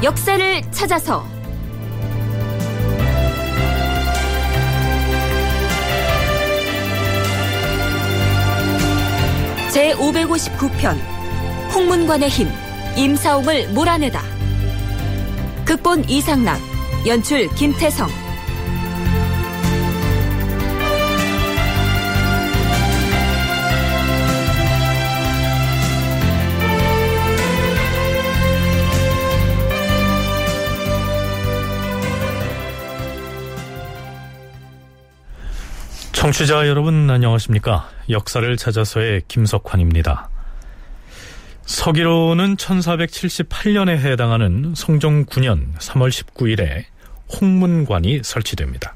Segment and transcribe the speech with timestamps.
[0.00, 1.26] 역사를 찾아서.
[9.72, 10.96] 제 559편
[11.74, 12.48] 홍문관의 힘
[12.96, 14.22] 임사홍을 몰아내다.
[15.64, 16.60] 극본 이상락
[17.06, 18.08] 연출 김태성
[36.28, 37.88] 청취자 여러분 안녕하십니까?
[38.10, 40.28] 역사를 찾아서의 김석환입니다.
[41.64, 46.84] 서기로는 1478년에 해당하는 성종 9년 3월 19일에
[47.32, 48.94] 홍문관이 설치됩니다.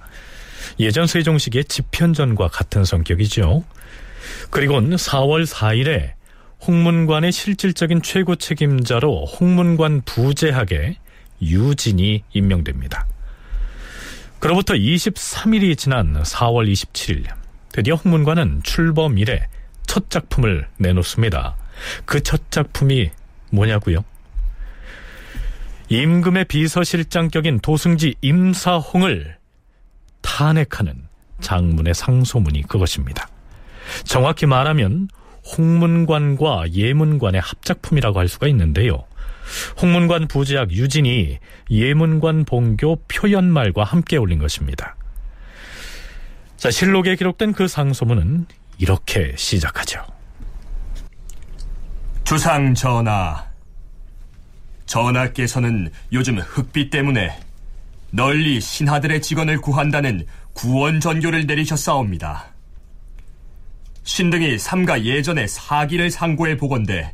[0.79, 3.65] 예전 세종시기의 집현전과 같은 성격이죠.
[4.51, 6.13] 그리고는 4월 4일에
[6.67, 10.97] 홍문관의 실질적인 최고 책임자로 홍문관 부재학의
[11.41, 13.07] 유진이 임명됩니다
[14.43, 17.27] 그로부터 23일이 지난 4월 27일
[17.71, 19.47] 드디어 홍문관은 출범 이래
[19.87, 21.55] 첫 작품을 내놓습니다.
[22.05, 23.13] 그 첫 작품이
[23.53, 24.05] 뭐냐고요?
[25.91, 29.37] 임금의 비서실장격인 도승지 임사홍을
[30.23, 31.07] 탄핵하는
[31.41, 33.29] 장문의 상소문이 그것입니다.
[34.03, 35.09] 정확히 말하면
[35.57, 39.05] 홍문관과 예문관의 합작품이라고 할 수가 있는데요.
[39.81, 41.39] 홍문관 부지학 유진이
[41.71, 44.97] 예문관 본교 표현말과 함께 올린 것입니다.
[46.57, 48.47] 자, 실록에 기록된 그 상소문은
[48.79, 50.05] 이렇게 시작하죠.
[52.25, 53.45] 주상 전하,
[54.87, 57.39] 전하께서는 요즘 흑비 때문에
[58.11, 62.47] 널리 신하들의 직언을 구한다는 구원 전교를 내리셨사옵니다.
[64.05, 67.13] 신등이 삼가 예전의 사기를 상고해 보건대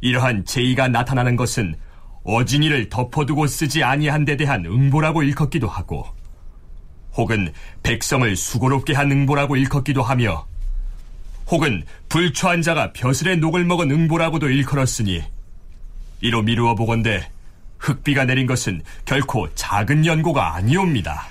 [0.00, 1.74] 이러한 제의가 나타나는 것은
[2.24, 6.06] 어진이를 덮어두고 쓰지 아니한 데 대한 응보라고 일컫기도 하고
[7.14, 7.52] 혹은
[7.82, 10.46] 백성을 수고롭게 한 응보라고 일컫기도 하며
[11.48, 15.22] 혹은 불초한 자가 벼슬의 녹을 먹은 응보라고도 일컬었으니
[16.20, 17.30] 이로 미루어 보건대
[17.78, 21.26] 흑비가 내린 것은 결코 작은 연고가 아니옵니다.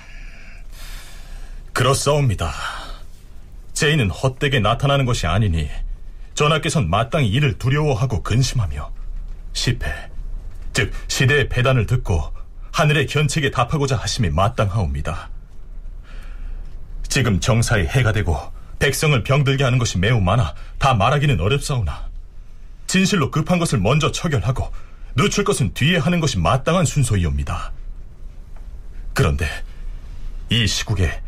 [1.72, 2.52] 그렇사옵니다.
[3.74, 5.68] 제의는 헛되게 나타나는 것이 아니니
[6.36, 8.92] 전하께선 마땅히 이를 두려워하고 근심하며
[9.54, 10.10] 시패,
[10.74, 12.32] 즉 시대의 배단을 듣고
[12.72, 15.30] 하늘의 견책에 답하고자 하심이 마땅하옵니다.
[17.08, 18.38] 지금 정사에 해가 되고
[18.78, 22.10] 백성을 병들게 하는 것이 매우 많아 다 말하기는 어렵사오나
[22.86, 24.70] 진실로 급한 것을 먼저 처결하고
[25.16, 27.72] 늦출 것은 뒤에 하는 것이 마땅한 순서이옵니다.
[29.14, 29.48] 그런데
[30.50, 31.22] 이 시국에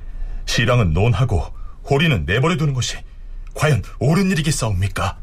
[0.44, 1.46] 시랑은 논하고
[1.88, 2.98] 호리는 내버려 두는 것이
[3.58, 5.18] 과연 옳은 일이겠사옵니까?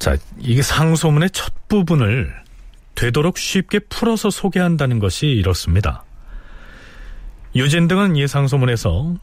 [0.00, 2.34] 자, 이게 상소문의 첫 부분을
[2.96, 6.04] 되도록 쉽게 풀어서 소개한다는 것이 이렇습니다.
[7.54, 9.14] 유진 등은 이 상소문에서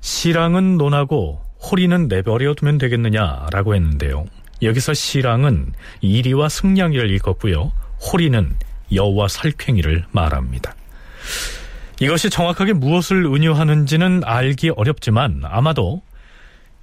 [0.00, 4.24] 시랑은 논하고 호리는 내버려 두면 되겠느냐라고 했는데요.
[4.62, 7.72] 여기서 시랑은 이리와 승량이를 읽었고요.
[8.00, 8.56] 호리는
[8.94, 10.74] 여와 살쾡이를 말합니다.
[12.00, 16.02] 이것이 정확하게 무엇을 은유하는지는 알기 어렵지만 아마도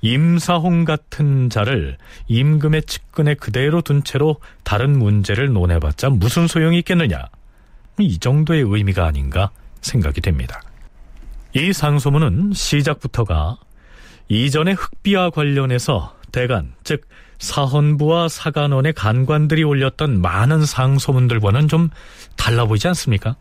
[0.02, 7.28] 임사홍 같은 자를 임금의 측근에 그대로 둔 채로 다른 문제를 논해봤자 무슨 소용이 있겠느냐.
[8.00, 9.52] 이 정도의 의미가 아닌가
[9.82, 10.62] 생각이 됩니다.
[11.54, 13.58] 이 상소문은 시작부터가
[14.30, 17.08] 이전의 흑비와 관련해서 대간, 즉
[17.40, 21.90] 사헌부와 사간원의 간관들이 올렸던 많은 상소문들과는 좀
[22.36, 23.36] 달라 보이지 않습니까?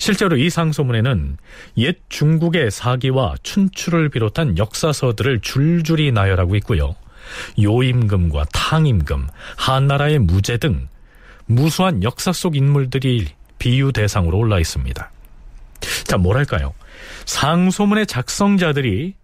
[0.00, 1.36] 실제로 이 상소문에는
[1.76, 6.96] 옛 중국의 사기와 춘추를 비롯한 역사서들을 줄줄이 나열하고 있고요.
[7.62, 10.88] 요임금과 탕임금, 한나라의 무제 등
[11.44, 13.28] 무수한 역사 속 인물들이
[13.58, 15.10] 비유 대상으로 올라 있습니다.
[16.04, 16.72] 자, 뭐랄까요?
[17.26, 19.14] 상소문의 작성자들이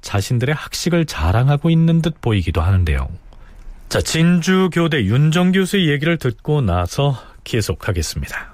[0.00, 3.10] 자신들의 학식을 자랑하고 있는 듯 보이기도 하는데요.
[3.90, 8.53] 자, 진주교대 윤정 교수의 얘기를 듣고 나서 계속하겠습니다.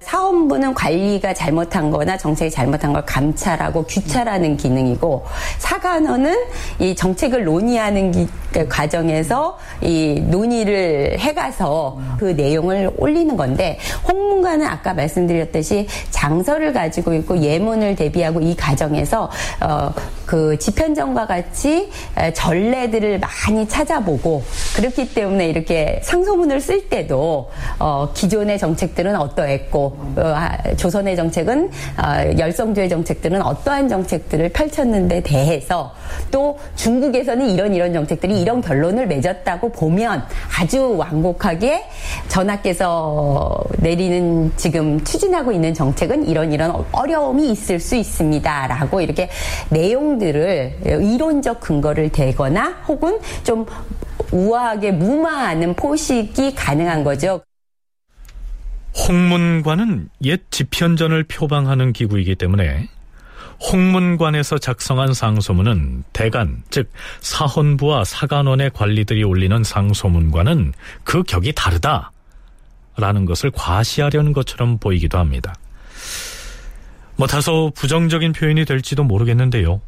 [0.00, 5.24] 사원부는 관리가 잘못한 거나 정책이 잘못한 걸 감찰하고 규찰하는 기능이고
[5.58, 6.34] 사관원은
[6.78, 14.94] 이 정책을 논의하는 기, 그 과정에서 이 논의를 해가서 그 내용을 올리는 건데 홍문관은 아까
[14.94, 19.30] 말씀드렸듯이 장서를 가지고 있고 예문을 대비하고 이 과정에서
[19.60, 19.92] 어,
[20.24, 21.90] 그 지편전과 같이
[22.34, 24.42] 전례들을 많이 찾아보고
[24.76, 32.88] 그렇기 때문에 이렇게 상소문을 쓸 때도 어, 기존의 정책들은 어떠했고 어, 조선의 정책은 어, 열성주의
[32.88, 35.92] 정책들은 어떠한 정책들을 펼쳤는데 대해서
[36.30, 40.24] 또 중국에서는 이런 이런 정책들이 이런 결론을 맺었다고 보면
[40.58, 41.84] 아주 완곡하게
[42.28, 49.28] 전하께서 내리는 지금 추진하고 있는 정책은 이런 이런 어려움이 있을 수 있습니다라고 이렇게
[49.70, 53.66] 내용들을 이론적 근거를 대거나 혹은 좀
[54.32, 57.40] 우아하게 무마하는 포식이 가능한 거죠.
[58.96, 62.88] 홍문관은 옛 집현전을 표방하는 기구이기 때문에
[63.60, 66.90] 홍문관에서 작성한 상소문은 대간, 즉
[67.20, 70.72] 사헌부와 사간원의 관리들이 올리는 상소문과는
[71.04, 72.12] 그 격이 다르다.
[72.96, 75.54] 라는 것을 과시하려는 것처럼 보이기도 합니다.
[77.16, 79.80] 뭐 다소 부정적인 표현이 될지도 모르겠는데요.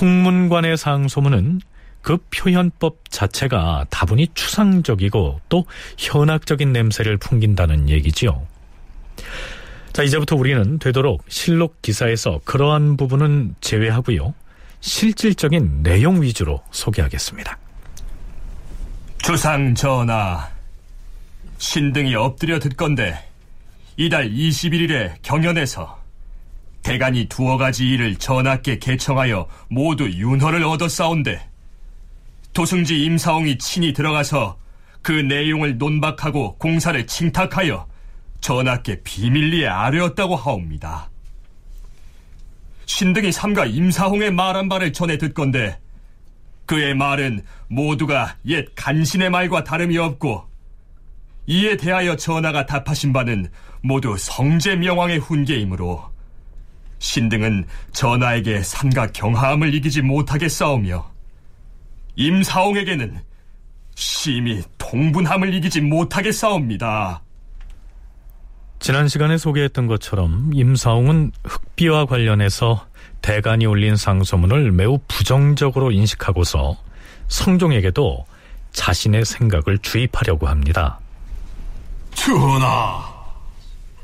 [0.00, 1.60] 홍문관의 상소문은
[2.02, 5.66] 그 표현법 자체가 다분히 추상적이고 또
[5.98, 8.46] 현학적인 냄새를 풍긴다는 얘기지요.
[9.92, 14.34] 자, 이제부터 우리는 되도록 실록 기사에서 그러한 부분은 제외하고요.
[14.80, 17.58] 실질적인 내용 위주로 소개하겠습니다.
[19.18, 20.48] 주상 전하,
[21.58, 23.18] 신등이 엎드려 듣건데
[23.96, 26.00] 이달 21일에 경연에서
[26.82, 31.49] 대간이 두어 가지 일을 전하께 개청하여 모두 윤허를 얻어 싸운데
[32.52, 34.58] 도승지 임사홍이 친히 들어가서
[35.02, 37.86] 그 내용을 논박하고 공사를 칭탁하여
[38.40, 41.10] 전하께 비밀리에 아뢰었다고 하옵니다.
[42.86, 45.78] 신등이 삼가 임사홍의 말한 바를 전해 듣건데
[46.66, 50.48] 그의 말은 모두가 옛 간신의 말과 다름이 없고
[51.46, 53.50] 이에 대하여 전하가 답하신 바는
[53.82, 56.10] 모두 성제 명왕의 훈계이므로
[56.98, 61.10] 신등은 전하에게 삼가 경하함을 이기지 못하게 싸우며
[62.20, 63.18] 임사홍에게는
[63.94, 67.22] 심히 통분함을 이기지 못하게 싸웁니다.
[68.78, 72.86] 지난 시간에 소개했던 것처럼 임사홍은 흑비와 관련해서
[73.22, 76.76] 대간이 올린 상소문을 매우 부정적으로 인식하고서
[77.28, 78.26] 성종에게도
[78.72, 80.98] 자신의 생각을 주입하려고 합니다.
[82.14, 83.02] 전하,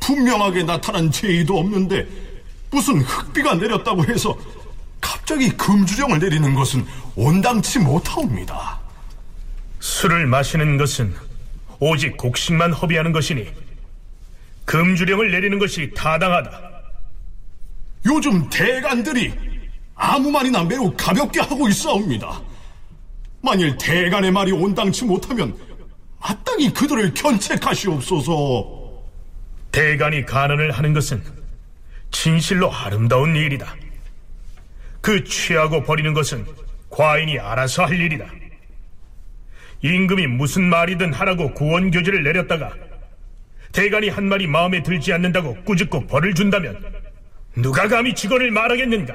[0.00, 2.06] 분명하게 나타난 제의도 없는데
[2.70, 4.36] 무슨 흑비가 내렸다고 해서
[5.00, 8.78] 갑자기 금주령을 내리는 것은 온당치 못하옵니다.
[9.80, 11.14] 술을 마시는 것은
[11.78, 13.46] 오직 곡식만 허비하는 것이니
[14.64, 16.66] 금주령을 내리는 것이 타당하다.
[18.06, 19.32] 요즘 대간들이
[19.94, 22.40] 아무 말이나 매우 가볍게 하고 있사옵니다.
[23.42, 25.56] 만일 대간의 말이 온당치 못하면
[26.20, 28.76] 마땅히 그들을 견책하시옵소서.
[29.70, 31.22] 대간이 간언을 하는 것은
[32.10, 33.74] 진실로 아름다운 일이다.
[35.00, 36.44] 그 취하고 버리는 것은
[36.90, 38.26] 과인이 알아서 할 일이다.
[39.82, 42.72] 임금이 무슨 말이든 하라고 구원 교지를 내렸다가
[43.72, 46.82] 대간이 한 말이 마음에 들지 않는다고 꾸짖고 벌을 준다면
[47.56, 49.14] 누가 감히 직언을 말하겠는가?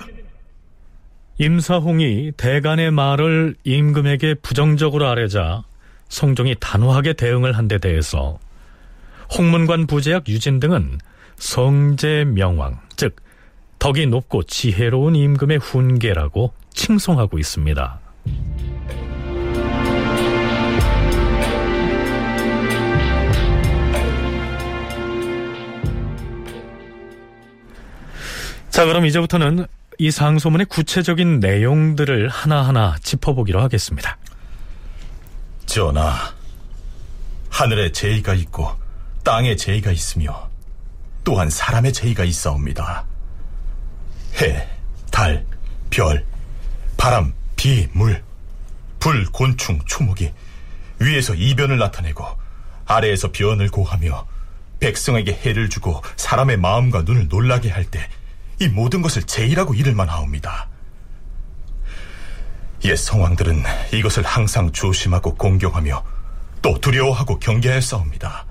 [1.37, 5.63] 임사홍이 대간의 말을 임금에게 부정적으로 아뢰자
[6.09, 8.37] 성종이 단호하게 대응을 한 데 대해서
[9.35, 10.99] 홍문관 부제약 유진 등은
[11.37, 13.15] 성제 명왕, 즉
[13.81, 17.99] 덕이 높고 지혜로운 임금의 훈계라고 칭송하고 있습니다.
[28.69, 29.65] 자, 그럼 이제부터는
[29.97, 34.15] 이 상소문의 구체적인 내용들을 하나하나 짚어보기로 하겠습니다.
[35.65, 36.13] 전하,
[37.49, 38.69] 하늘에 제의가 있고
[39.23, 40.49] 땅에 제의가 있으며
[41.23, 43.10] 또한 사람의 제의가 있사옵니다.
[44.39, 44.67] 해,
[45.11, 45.45] 달,
[45.89, 46.25] 별,
[46.97, 48.23] 바람, 비, 물,
[48.99, 50.31] 불, 곤충, 초목이
[50.99, 52.25] 위에서 이변을 나타내고
[52.85, 54.27] 아래에서 변을 고하며
[54.79, 58.07] 백성에게 해를 주고 사람의 마음과 눈을 놀라게 할 때
[58.61, 60.69] 이 모든 것을 제의라고 이를만 하옵니다.
[62.85, 66.03] 옛 성왕들은 이것을 항상 조심하고 공경하며
[66.61, 68.45] 또 두려워하고 경계하였사옵니다.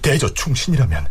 [0.00, 1.06] 대저 충신이라면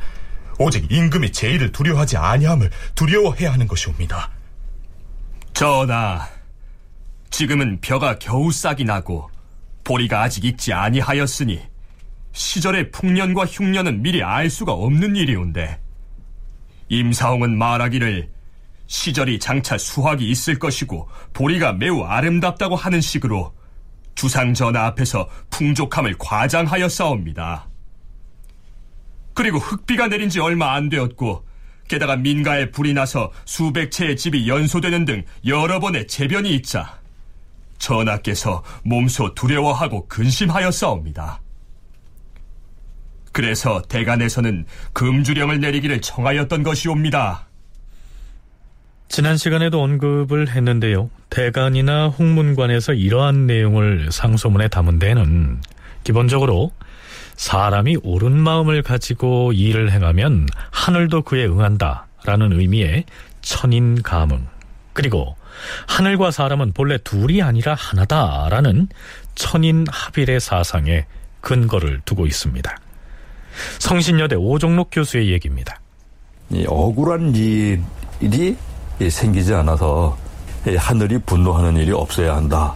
[0.60, 4.30] 오직 임금이 제의를 두려워하지 아니함을 두려워해야 하는 것이옵니다.
[5.54, 6.28] 전하,
[7.30, 9.30] 지금은 벼가 겨우 싹이 나고
[9.86, 11.62] 보리가 아직 익지 아니하였으니
[12.34, 15.80] 시절의 풍년과 흉년은 미리 알 수가 없는 일이온데
[16.89, 18.30] 임사홍은 말하기를
[18.88, 23.54] 시절이 장차 수확이 있을 것이고 보리가 매우 아름답다고 하는 식으로
[24.13, 27.69] 주상 전하 앞에서 풍족함을 과장하여 싸웁니다.
[29.39, 31.46] 그리고 흑비가 내린 지 얼마 안 되었고
[31.88, 37.00] 게다가 민가에 불이 나서 수백 채의 집이 연소되는 등 여러 번의 재변이 있자
[37.77, 41.39] 전하께서 몸소 두려워하고 근심하였사옵니다.
[43.31, 47.48] 그래서 대간에서는 금주령을 내리기를 청하였던 것이옵니다.
[49.08, 51.10] 지난 시간에도 언급을 했는데요.
[51.29, 55.62] 대간이나 홍문관에서 이러한 내용을 상소문에 담은 데는
[56.03, 56.74] 기본적으로
[57.39, 63.05] 사람이 옳은 마음을 가지고 일을 행하면 하늘도 그에 응한다 라는 의미의
[63.41, 64.46] 천인 감응
[64.91, 65.38] 그리고
[65.88, 68.89] 하늘과 사람은 본래 둘이 아니라 하나다 라는
[69.36, 71.05] 천인 합일의 사상에
[71.39, 72.77] 근거를 두고 있습니다.
[73.79, 75.79] 성신여대 오종록 교수의 얘기입니다.
[76.50, 78.58] 이 억울한 일이
[79.10, 80.17] 생기지 않아서
[80.77, 82.75] 하늘이 분노하는 일이 없어야 한다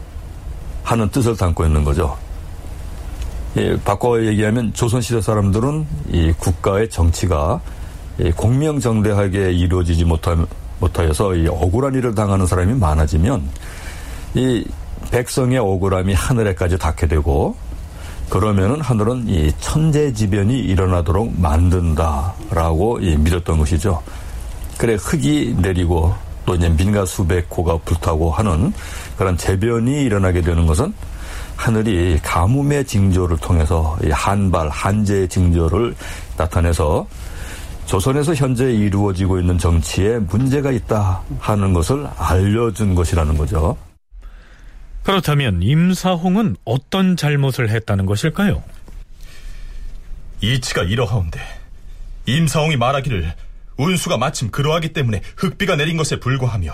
[0.84, 2.23] 하는 뜻을 담고 있는 거죠.
[3.56, 7.62] 예, 바꿔 얘기하면 조선시대 사람들은 이 국가의 정치가
[8.36, 10.36] 공명정대하게 이루어지지 못하,
[10.80, 13.48] 못하여서 이 억울한 일을 당하는 사람이 많아지면
[14.34, 14.66] 이
[15.12, 17.56] 백성의 억울함이 하늘에까지 닿게 되고
[18.30, 24.02] 그러면은 하늘은 이 천재지변이 일어나도록 만든다라고 믿었던 것이죠.
[24.80, 28.74] 그래 흙이 내리고 또 이제 민가 수백 호가 불타고 하는
[29.16, 30.94] 그런 재변이 일어나게 되는 것은
[31.56, 35.96] 하늘이 가뭄의 징조를 통해서 한발 한재의 징조를
[36.38, 37.08] 나타내서
[37.86, 43.78] 조선에서 현재 이루어지고 있는 정치에 문제가 있다 하는 것을 알려준 것이라는 거죠.
[45.04, 48.64] 그렇다면 임사홍은 어떤 잘못을 했다는 것일까요?
[50.42, 51.40] 이치가 이러하온데
[52.26, 53.34] 임사홍이 말하기를
[53.78, 56.74] 운수가 마침 그러하기 때문에 흙비가 내린 것에 불과하며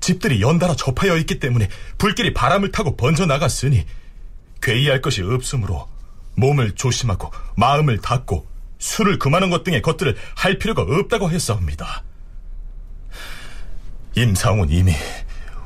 [0.00, 3.84] 집들이 연달아 접하여 있기 때문에 불길이 바람을 타고 번져 나갔으니
[4.62, 5.88] 괴이할 것이 없으므로
[6.36, 8.46] 몸을 조심하고 마음을 닫고
[8.78, 12.04] 술을 금하는 것 등의 것들을 할 필요가 없다고 했사옵니다.
[14.16, 14.92] 임상훈 이미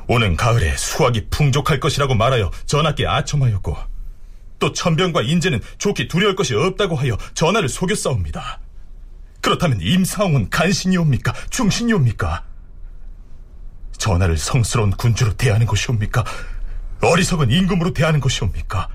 [0.07, 3.77] 오는 가을에 수확이 풍족할 것이라고 말하여 전하께 아첨하였고
[4.59, 8.59] 또 천병과 인재는 좋게 두려울 것이 없다고 하여 전하를 속였사옵니다.
[9.41, 11.33] 그렇다면 임상훈 간신이옵니까?
[11.49, 12.45] 중신이옵니까?
[14.03, 16.25] 전하를 성스러운 군주로 대하는 것이옵니까?
[17.01, 18.89] 어리석은 임금으로 대하는 것이옵니까?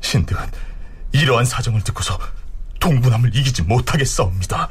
[0.00, 0.42] 신등은
[1.12, 2.18] 이러한 사정을 듣고서
[2.80, 4.68] 동분함을 이기지 못하겠사옵니다.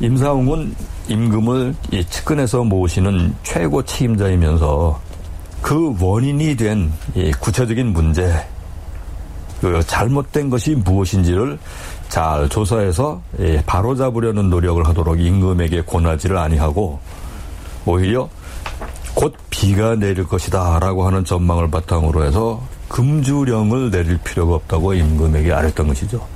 [0.00, 0.74] 임사웅은
[1.08, 5.00] 임금을 이 측근에서 모시는 최고 책임자이면서
[5.62, 6.92] 그 원인이 된
[7.38, 8.44] 구체적인 문제,
[9.60, 11.60] 그 잘못된 것이 무엇인지를
[12.08, 13.22] 잘 조사해서
[13.66, 16.98] 바로 잡으려는 노력을 하도록 임금에게 권하지를 아니하고
[17.86, 18.28] 오히려
[19.14, 26.26] 곧 비가 내릴 것이다라고 하는 전망을 바탕으로 해서 금주령을 내릴 필요가 없다고 임금에게 아랬던 것이죠.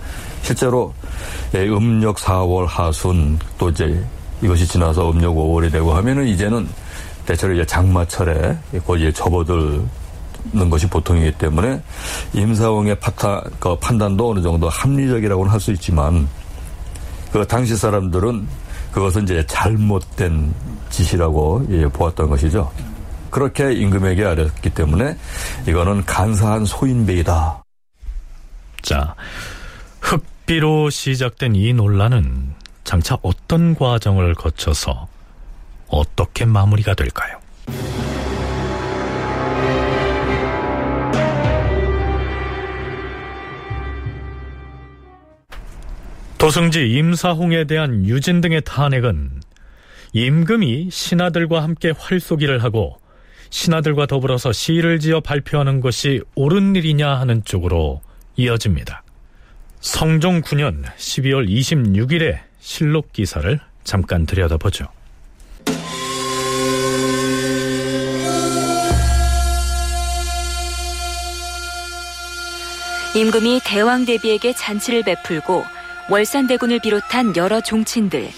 [0.42, 0.92] 실제로
[1.54, 4.04] 음력 4월 하순 또 이제
[4.42, 6.68] 이것이 지나서 음력 5월이 되고 하면은 이제는
[7.24, 9.88] 대체로 이제 장마철에 곧 이제 접어들는
[10.68, 11.80] 것이 보통이기 때문에
[12.34, 16.28] 임사홍의 파타, 그 판단도 어느 정도 합리적이라고는 할 수 있지만
[17.32, 18.46] 그 당시 사람들은
[18.94, 20.54] 그것은 이제 잘못된
[20.88, 22.70] 짓이라고 예, 보았던 것이죠.
[23.28, 25.16] 그렇게 임금에게 알렸기 때문에
[25.66, 27.64] 이거는 간사한 소인배이다.
[28.82, 29.16] 자,
[30.00, 35.08] 흑비로 시작된 이 논란은 장차 어떤 과정을 거쳐서
[35.88, 37.40] 어떻게 마무리가 될까요?
[46.44, 49.40] 도승지 임사홍에 대한 유진 등의 탄핵은
[50.12, 53.00] 임금이 신하들과 함께 활쏘기를 하고
[53.48, 58.02] 신하들과 더불어서 시를 지어 발표하는 것이 옳은 일이냐 하는 쪽으로
[58.36, 59.04] 이어집니다.
[59.80, 64.86] 성종 9년 12월 26일의 실록 기사를 잠깐 들여다보죠.
[73.16, 78.30] 임금이 대왕 대비에게 잔치를 베풀고 월산대군을 비롯한 여러 종친들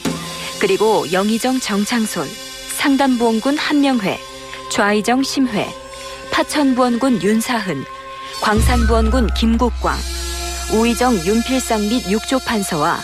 [0.60, 2.26] 그리고 영의정 정창손,
[2.76, 4.18] 상담부원군 한명회,
[4.72, 5.68] 좌의정 심회,
[6.32, 7.84] 파천부원군 윤사흔,
[8.40, 9.96] 광산부원군 김국광,
[10.72, 12.98] 우의정 윤필상 및 육조판서와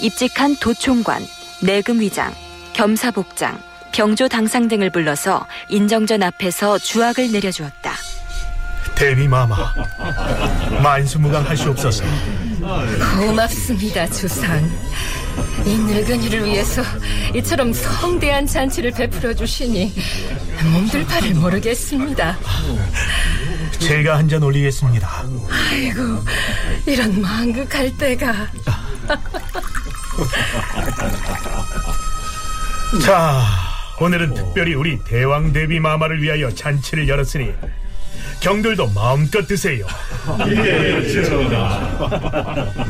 [0.00, 1.24] 입직한 도총관,
[1.62, 2.34] 내금위장,
[2.72, 3.60] 겸사복장,
[3.92, 7.92] 병조 당상 등을 불러서 인정전 앞에서 주악을 내려주었다.
[8.94, 9.56] 대비마마
[10.82, 12.04] 만수무강하시옵소서
[13.18, 14.70] 고맙습니다 주상.
[15.64, 16.82] 이 늙은이를 위해서
[17.34, 19.92] 이처럼 성대한 잔치를 베풀어 주시니
[20.72, 22.38] 몸둘 바를 모르겠습니다.
[23.78, 25.08] 제가 한 잔 올리겠습니다.
[25.50, 26.00] 아이고
[26.86, 28.46] 이런 망극할 때가.
[33.04, 33.42] 자,
[34.00, 37.52] 오늘은 특별히 우리 대왕 대비 마마를 위하여 잔치를 열었으니
[38.40, 39.86] 경들도 마음껏 드세요.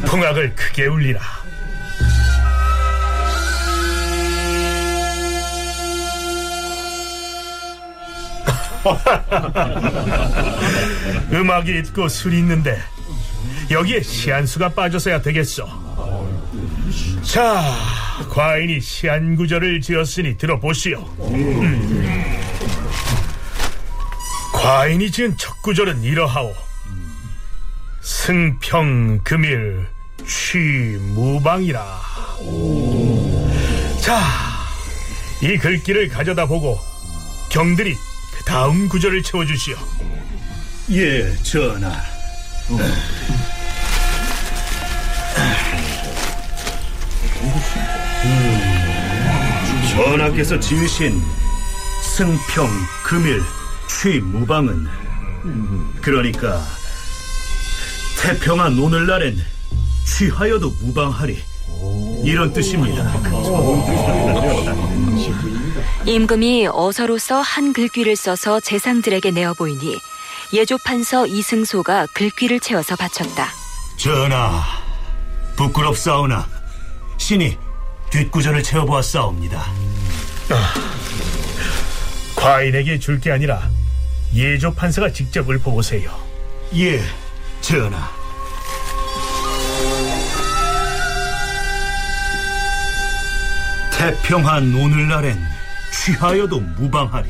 [0.07, 1.21] 풍악을 크게 울리라.
[11.33, 12.79] 음악이 있고 술이 있는데
[13.71, 15.69] 여기에 시한수가 빠져서야 되겠어.
[17.23, 17.63] 자,
[18.31, 21.01] 과인이 시한구절을 지었으니 들어보시오.
[21.21, 22.41] 음.
[24.61, 26.55] 과인이 지은 첫 구절은 이러하오.
[28.03, 29.87] 승평 금일
[30.27, 32.01] 취무방이라.
[34.03, 34.21] 자,
[35.41, 36.79] 이 글귀를 가져다 보고
[37.49, 37.97] 경들이
[38.37, 39.77] 그 다음 구절을 채워주시오.
[40.91, 41.91] 예, 전하.
[49.91, 51.19] 전하께서 지으신
[52.03, 52.69] 승평,
[53.05, 53.43] 금일,
[54.01, 54.87] 취무방은
[56.01, 56.65] 그러니까
[58.19, 59.37] 태평한 오늘날엔
[60.07, 61.39] 취하여도 무방하리
[62.25, 63.13] 이런 뜻입니다.
[66.07, 69.99] 임금이 어서로서 한 글귀를 써서 재상들에게 내어 보이니
[70.55, 73.49] 예조판서 이승소가 글귀를 채워서 바쳤다.
[73.99, 74.63] 전하,
[75.57, 76.49] 부끄럽사오나
[77.19, 77.59] 신이
[78.11, 79.63] 뒷구절을 채워보았사옵니다.
[82.35, 83.69] 과인에게 줄 게 아니라
[84.35, 86.11] 예조 판사가 직접 읊어보세요.
[86.77, 87.01] 예,
[87.61, 88.11] 전하.
[93.97, 95.39] 태평한 오늘날엔
[95.93, 97.29] 취하여도 무방하리.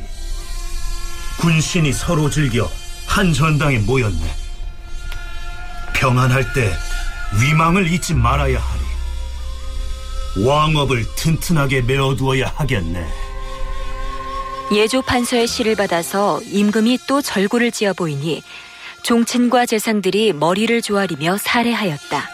[1.39, 2.69] 군신이 서로 즐겨
[3.07, 4.35] 한 전당에 모였네.
[5.95, 6.71] 평안할 때
[7.41, 10.45] 위망을 잊지 말아야 하리.
[10.45, 13.30] 왕업을 튼튼하게 메어두어야 하겠네.
[14.73, 18.41] 예조 판서의 시를 받아서 임금이 또 절구를 지어 보이니
[19.03, 22.29] 종친과 재상들이 머리를 조아리며 살해하였다.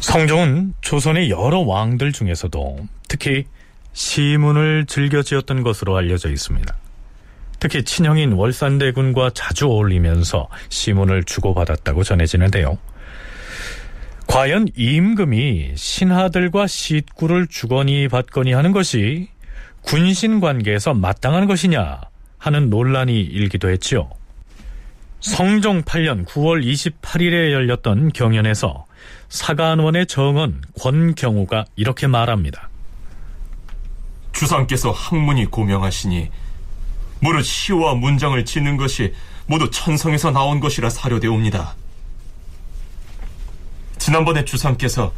[0.00, 2.76] 성종은 조선의 여러 왕들 중에서도
[3.08, 3.44] 특히
[3.92, 6.74] 시문을 즐겨 지었던 것으로 알려져 있습니다.
[7.60, 12.78] 특히 친형인 월산대군과 자주 어울리면서 시문을 주고받았다고 전해지는데요.
[14.30, 19.28] 과연 임금이 신하들과 시구를 주거니 받거니 하는 것이
[19.82, 22.00] 군신 관계에서 마땅한 것이냐
[22.38, 24.08] 하는 논란이 일기도 했지요.
[25.18, 28.86] 성종 8년 9월 28일에 열렸던 경연에서
[29.30, 32.68] 사간원의 정원 권경우가 이렇게 말합니다.
[34.32, 36.30] 주상께서 학문이 고명하시니
[37.18, 39.12] 무릇 시와 문장을 짓는 것이
[39.46, 41.79] 모두 천성에서 나온 것이라 사료되옵니다.
[44.00, 45.12] 지난번에 주상께서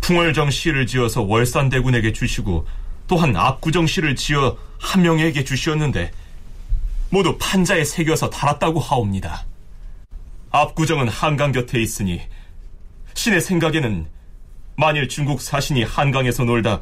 [0.00, 2.66] 풍월정 시를 지어서 월산대군에게 주시고
[3.06, 6.10] 또한 압구정 시를 지어 한 명에게 주시었는데
[7.08, 9.46] 모두 판자에 새겨서 달았다고 하옵니다.
[10.50, 12.20] 압구정은 한강 곁에 있으니
[13.14, 14.08] 신의 생각에는
[14.76, 16.80] 만일 중국 사신이 한강에서 놀다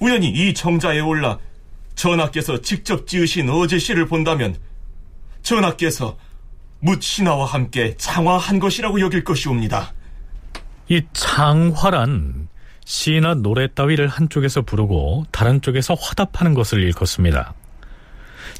[0.00, 1.38] 우연히 이 정자에 올라
[1.94, 4.54] 전하께서 직접 지으신 어제 시를 본다면
[5.42, 6.18] 전하께서
[6.80, 9.94] 묻 신하와 함께 장화한 것이라고 여길 것이옵니다.
[10.88, 12.48] 이 장화란
[12.84, 17.54] 시나 노래 따위를 한쪽에서 부르고 다른 쪽에서 화답하는 것을 일컫습니다.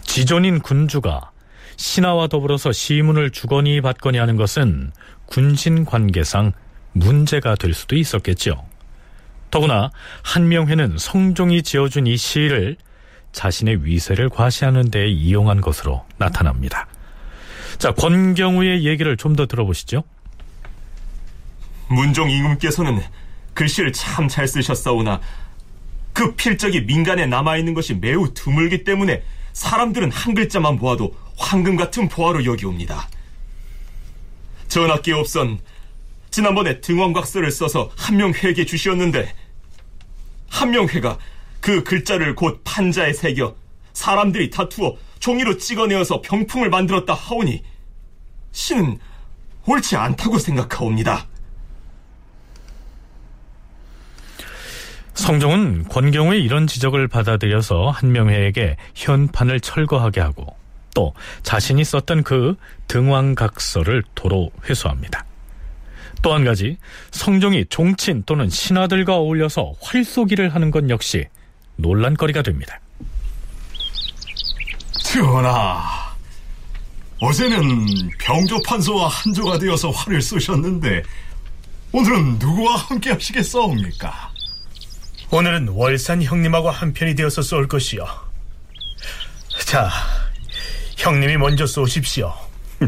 [0.03, 1.31] 지존인 군주가
[1.77, 4.93] 신하와 더불어서 시문을 주거니 받거니 하는 것은
[5.27, 6.53] 군신 관계상
[6.93, 8.65] 문제가 될 수도 있었겠죠.
[9.51, 9.91] 더구나
[10.23, 12.77] 한명회는 성종이 지어준 이 시를
[13.33, 16.87] 자신의 위세를 과시하는 데 이용한 것으로 나타납니다.
[17.79, 20.05] 자, 권경우의 얘기를 좀 더 들어보시죠.
[21.89, 23.03] 문종 임금께서는
[23.55, 25.21] 글씨를 참 잘 쓰셨사오나
[26.13, 32.45] 그 필적이 민간에 남아있는 것이 매우 드물기 때문에 사람들은 한 글자만 보아도 황금 같은 보화로
[32.45, 33.09] 여기옵니다.
[34.69, 35.59] 전학기 없선
[36.31, 39.33] 지난번에 등원각서를 써서 한명회에게 주시었는데
[40.49, 41.19] 한명회가
[41.61, 43.55] 그 글자를 곧 판자에 새겨
[43.93, 47.63] 사람들이 다투어 종이로 찍어내어서 병풍을 만들었다 하오니
[48.53, 48.99] 신은
[49.67, 51.27] 옳지 않다고 생각하옵니다.
[55.15, 60.57] 성종은 권경우의 이런 지적을 받아들여서 한명회에게 현판을 철거하게 하고
[60.95, 62.57] 또 자신이 썼던 그
[62.89, 65.25] 등왕각서를 도로 회수합니다.
[66.23, 66.79] 또 한 가지
[67.11, 71.27] 성종이 종친 또는 신하들과 어울려서 활쏘기를 하는 것 역시
[71.77, 72.81] 논란거리가 됩니다.
[75.03, 75.83] 전하,
[77.21, 77.87] 어제는
[78.19, 81.03] 병조 판서와 한조가 되어서 활을 쏘셨는데
[81.93, 84.34] 오늘은 누구와 함께 하시겠사옵니까?
[85.35, 88.07] 오늘은 월산 형님하고 한편이 되어서 쏠 것이요.
[89.67, 89.91] 자,
[90.97, 92.33] 형님이 먼저 쏘십시오.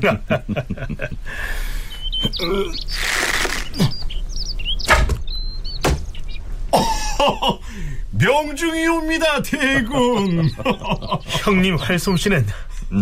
[8.13, 10.49] 명중이옵니다, 대군.
[11.43, 12.47] 형님 활솜씨는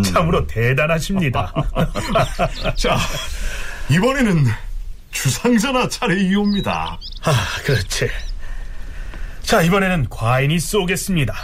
[0.07, 1.53] 참으로 대단하십니다.
[2.79, 2.97] 자,
[3.91, 4.47] 이번에는
[5.11, 6.99] 주상전하 차례이옵니다.
[7.25, 8.09] 아, 그렇지.
[9.45, 11.35] 자, 이번에는 과인이 쏘겠습니다.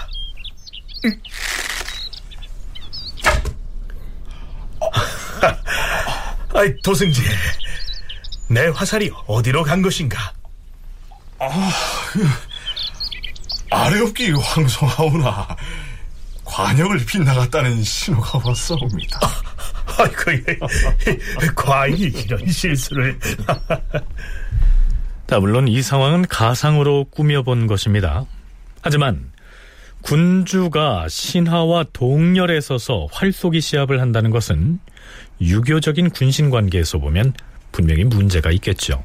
[6.54, 7.22] 아이, 도승지.
[8.48, 10.32] 내 화살이 어디로 간 것인가?
[11.38, 11.70] 아,
[13.70, 15.56] 아래옵기 황송하오나
[16.44, 19.20] 관역을 빗나갔다는 신호가 왔사옵니다.
[19.98, 20.58] 아이고, 예.
[21.54, 23.18] 과인이 이런 실수를.
[25.30, 28.26] 자, 물론 이 상황은 가상으로 꾸며본 것입니다.
[28.82, 29.30] 하지만
[30.00, 34.80] 군주가 신하와 동렬에 서서 활쏘기 시합을 한다는 것은
[35.40, 37.34] 유교적인 군신 관계에서 보면
[37.70, 39.04] 분명히 문제가 있겠죠.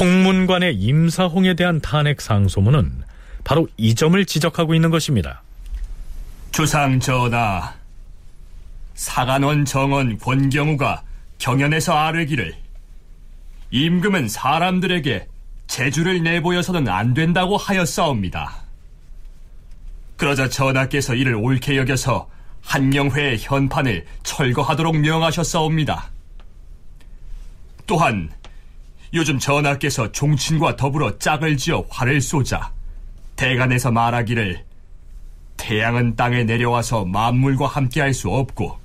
[0.00, 3.02] 홍문관의 임사홍에 대한 탄핵 상소문은
[3.44, 5.42] 바로 이 점을 지적하고 있는 것입니다.
[6.52, 7.74] 주상 전하,
[8.94, 11.02] 사간원 정원 권경우가
[11.36, 12.61] 경연에서 아뢰기를
[13.72, 15.26] 임금은 사람들에게
[15.66, 18.62] 재주를 내보여서는 안 된다고 하였사옵니다.
[20.18, 22.28] 그러자 전하께서 이를 옳게 여겨서
[22.60, 26.10] 한명회의 현판을 철거하도록 명하셨사옵니다.
[27.86, 28.30] 또한
[29.14, 32.72] 요즘 전하께서 종친과 더불어 짝을 지어 활을 쏘자
[33.36, 34.64] 대간에서 말하기를
[35.56, 38.78] 태양은 땅에 내려와서 만물과 함께할 수 없고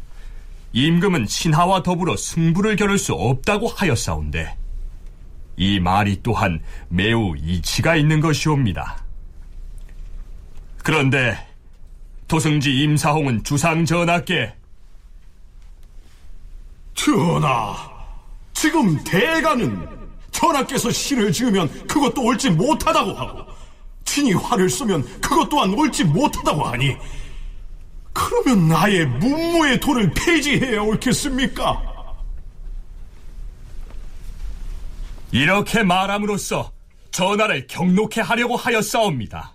[0.71, 4.66] 임금은 신하와 더불어 승부를 겨룰 수 없다고 하였사온데
[5.58, 9.04] 이 말이 또한 매우 이치가 있는 것이옵니다.
[10.84, 11.38] 그런데
[12.28, 14.54] 도승지 임사홍은 주상 전하께
[16.93, 17.76] 전하,
[18.54, 19.88] 지금 대가는
[20.32, 23.46] 전하께서 시를 지으면 그것도 옳지 못하다고 하고
[24.06, 26.96] 친히 화를 쏘면 그것 또한 옳지 못하다고 하니
[28.13, 31.87] 그러면 나의 문무의 도를 폐지해야 옳겠습니까?
[35.31, 36.71] 이렇게 말함으로써
[37.11, 39.53] 전하를 경록해 하려고 하였사옵니다.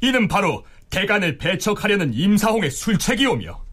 [0.00, 3.64] 이는 바로 대간을 배척하려는 임사홍의 술책이오며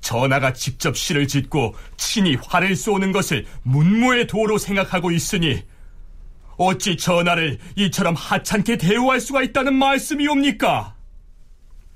[0.00, 5.62] 전하가 직접 시를 짓고 친히 활을 쏘는 것을 문무의 도로 생각하고 있으니
[6.56, 10.91] 어찌 전하를 이처럼 하찮게 대우할 수가 있다는 말씀이옵니까?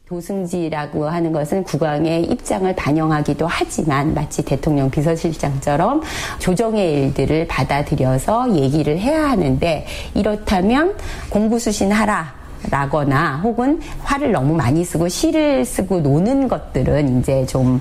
[0.09, 6.01] 도승지라고 하는 것은 국왕의 입장을 반영하기도 하지만 마치 대통령 비서실장처럼
[6.39, 10.97] 조정의 일들을 받아들여서 얘기를 해야 하는데 이렇다면
[11.31, 17.81] 공부수신하라 라거나 혹은 화를 너무 많이 쓰고 시를 쓰고 노는 것들은 이제 좀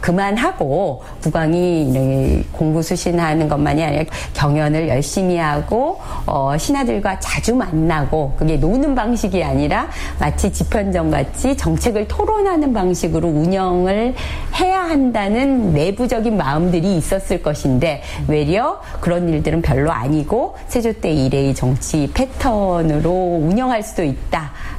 [0.00, 8.94] 그만하고 국왕이 공부 수신하는 것만이 아니라 경연을 열심히 하고 어, 신하들과 자주 만나고 그게 노는
[8.94, 9.88] 방식이 아니라
[10.18, 14.14] 마치 집현정 같이 정책을 토론하는 방식으로 운영을
[14.54, 22.10] 해야 한다는 내부적인 마음들이 있었을 것인데 외려 그런 일들은 별로 아니고 세조 때 이래의 정치
[22.14, 23.10] 패턴으로
[23.42, 24.17] 운영할 수도 있다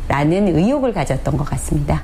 [0.10, 2.04] 라는 의혹을 가졌던 것 같습니다.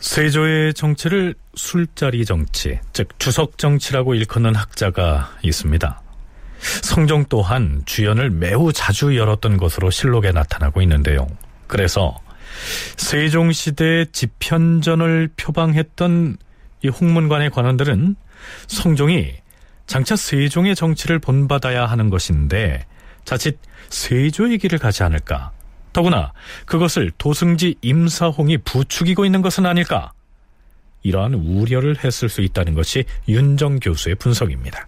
[0.00, 6.02] 세조의 정치를 술자리 정치, 즉 주석 정치라고 일컫는 학자가 있습니다.
[6.82, 11.26] 성종 또한 주연을 매우 자주 열었던 것으로 실록에 나타나고 있는데요.
[11.68, 12.18] 그래서
[12.96, 16.36] 세종시대의 집현전을 표방했던
[16.82, 18.16] 이 홍문관의 관원들은
[18.66, 19.34] 성종이
[19.86, 22.84] 장차 세종의 정치를 본받아야 하는 것인데
[23.24, 23.58] 자칫
[23.90, 25.52] 세조의 길을 가지 않을까
[25.92, 26.32] 더구나
[26.66, 30.12] 그것을 도승지 임사홍이 부추기고 있는 것은 아닐까?
[31.02, 34.86] 이러한 우려를 했을 수 있다는 것이 윤정 교수의 분석입니다.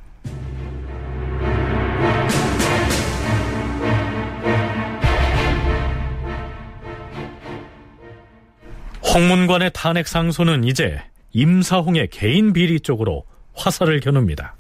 [9.15, 14.55] 홍문관의 탄핵 상소는 이제 임사홍의 개인 비리 쪽으로 화살을 겨눕니다.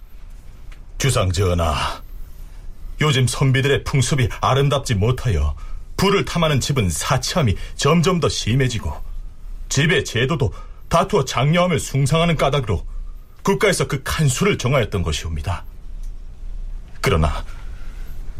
[0.99, 2.03] 주상 전하,
[3.01, 5.55] 요즘 선비들의 풍습이 아름답지 못하여
[6.03, 8.93] 불을 탐하는 집은 사치함이 점점 더 심해지고
[9.69, 10.53] 집의 제도도
[10.89, 12.85] 다투어 장려함을 숭상하는 까닭으로
[13.45, 15.65] 국가에서 그 칸수를 정하였던 것이옵니다.
[17.01, 17.45] 그러나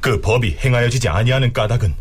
[0.01, 1.95] 그 법이 행하여지지 아니하는 까닭은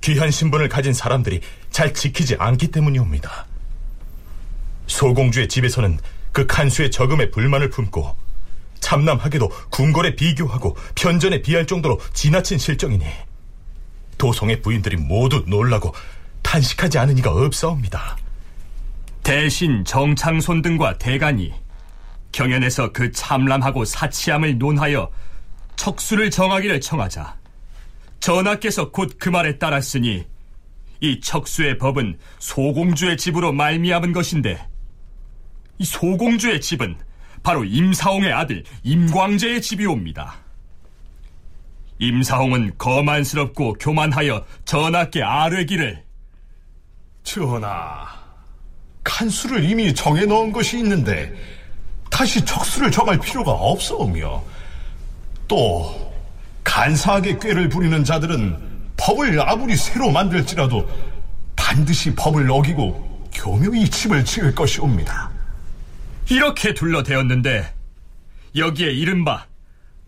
[0.00, 3.46] 귀한 신분을 가진 사람들이 잘 지키지 않기 때문이옵니다.
[4.86, 5.98] 소공주의 집에서는
[6.30, 8.16] 그 칸수의 저금에 불만을 품고
[8.78, 13.04] 참남하게도 궁궐에 비교하고 편전에 비할 정도로 지나친 실정이니
[14.20, 15.94] 도성의 부인들이 모두 놀라고
[16.42, 18.18] 탄식하지 않은 이가 없사옵니다.
[19.22, 21.54] 대신 정창손 등과 대간이
[22.32, 25.10] 경연에서 그 참람하고 사치함을 논하여
[25.76, 27.36] 척수를 정하기를 청하자
[28.20, 30.26] 전하께서 곧 그 말에 따랐으니
[31.00, 34.68] 이 척수의 법은 소공주의 집으로 말미암은 것인데
[35.78, 36.98] 이 소공주의 집은
[37.42, 40.49] 바로 임사홍의 아들 임광재의 집이옵니다.
[42.00, 46.02] 임사홍은 거만스럽고 교만하여 전하께 아뢰기를
[47.22, 48.06] 전하,
[49.04, 51.32] 칸수를 이미 정해 넣은 것이 있는데
[52.10, 54.42] 다시 척수를 정할 필요가 없사오며
[55.46, 56.12] 또
[56.64, 58.56] 간사하게 꾀를 부리는 자들은
[58.96, 60.88] 법을 아무리 새로 만들지라도
[61.54, 65.30] 반드시 법을 어기고 교묘히 집을 지을 것이옵니다.
[66.30, 67.74] 이렇게 둘러대었는데
[68.56, 69.46] 여기에 이른바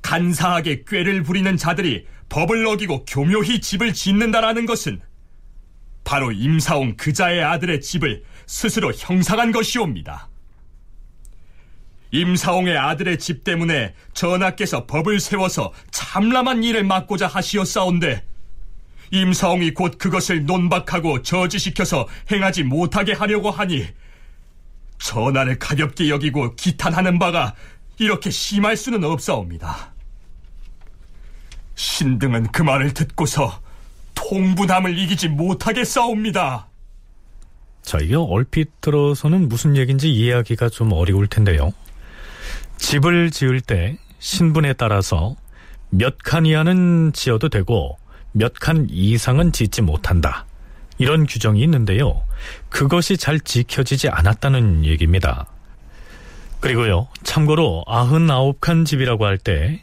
[0.03, 5.01] 간사하게 꾀를 부리는 자들이 법을 어기고 교묘히 집을 짓는다라는 것은
[6.05, 10.29] 바로 임사홍 그자의 아들의 집을 스스로 형상한 것이옵니다.
[12.11, 18.25] 임사홍의 아들의 집 때문에 전하께서 법을 세워서 참람한 일을 막고자 하시었사온데
[19.11, 23.87] 임사홍이 곧 그것을 논박하고 저지시켜서 행하지 못하게 하려고 하니
[24.99, 27.55] 전하를 가볍게 여기고 기탄하는 바가
[27.99, 29.92] 이렇게 심할 수는 없사옵니다.
[31.75, 33.61] 신등은 그 말을 듣고서
[34.15, 36.69] 통분함을 이기지 못하게 싸웁니다.
[37.83, 41.73] 자, 이게 얼핏 들어서는 무슨 얘기인지 이해하기가 좀 어려울 텐데요.
[42.77, 45.35] 집을 지을 때 신분에 따라서
[45.91, 47.99] 몇 칸 이하는 지어도 되고
[48.33, 50.47] 몇 칸 이상은 짓지 못한다.
[50.99, 52.23] 이런 규정이 있는데요.
[52.69, 55.47] 그것이 잘 지켜지지 않았다는 얘기입니다.
[56.61, 59.83] 그리고요, 참고로 99칸 집이라고 할 때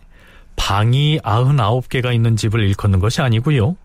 [0.60, 3.78] 방이 99개가 있는 집을 일컫는 것이 아니고요.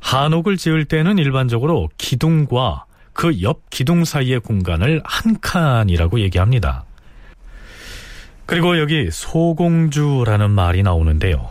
[0.00, 6.84] 한옥을 지을 때는 일반적으로 기둥과 그 옆 기둥 사이의 공간을 한 칸이라고 얘기합니다.
[8.46, 11.50] 그리고 여기 소공주라는 말이 나오는데요.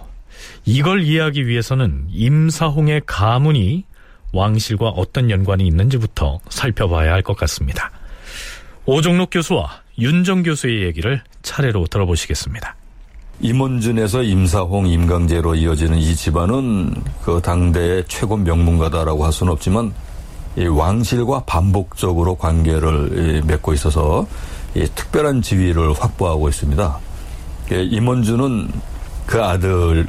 [0.66, 3.84] 이걸 이해하기 위해서는 임사홍의 가문이
[4.32, 7.92] 왕실과 어떤 연관이 있는지부터 살펴봐야 할 것 같습니다.
[8.86, 12.76] 오종록 교수와 윤정 교수의 얘기를 차례로 들어보시겠습니다.
[13.40, 19.94] 임원준에서 임사홍, 임강제로 이어지는 이 집안은 그 당대의 최고 명문가다라고 할 수는 없지만
[20.58, 24.28] 이 왕실과 반복적으로 관계를 맺고 있어서
[24.96, 27.00] 특별한 지위를 확보하고 있습니다.
[27.70, 28.72] 임원준은
[29.28, 30.06] 그 아들이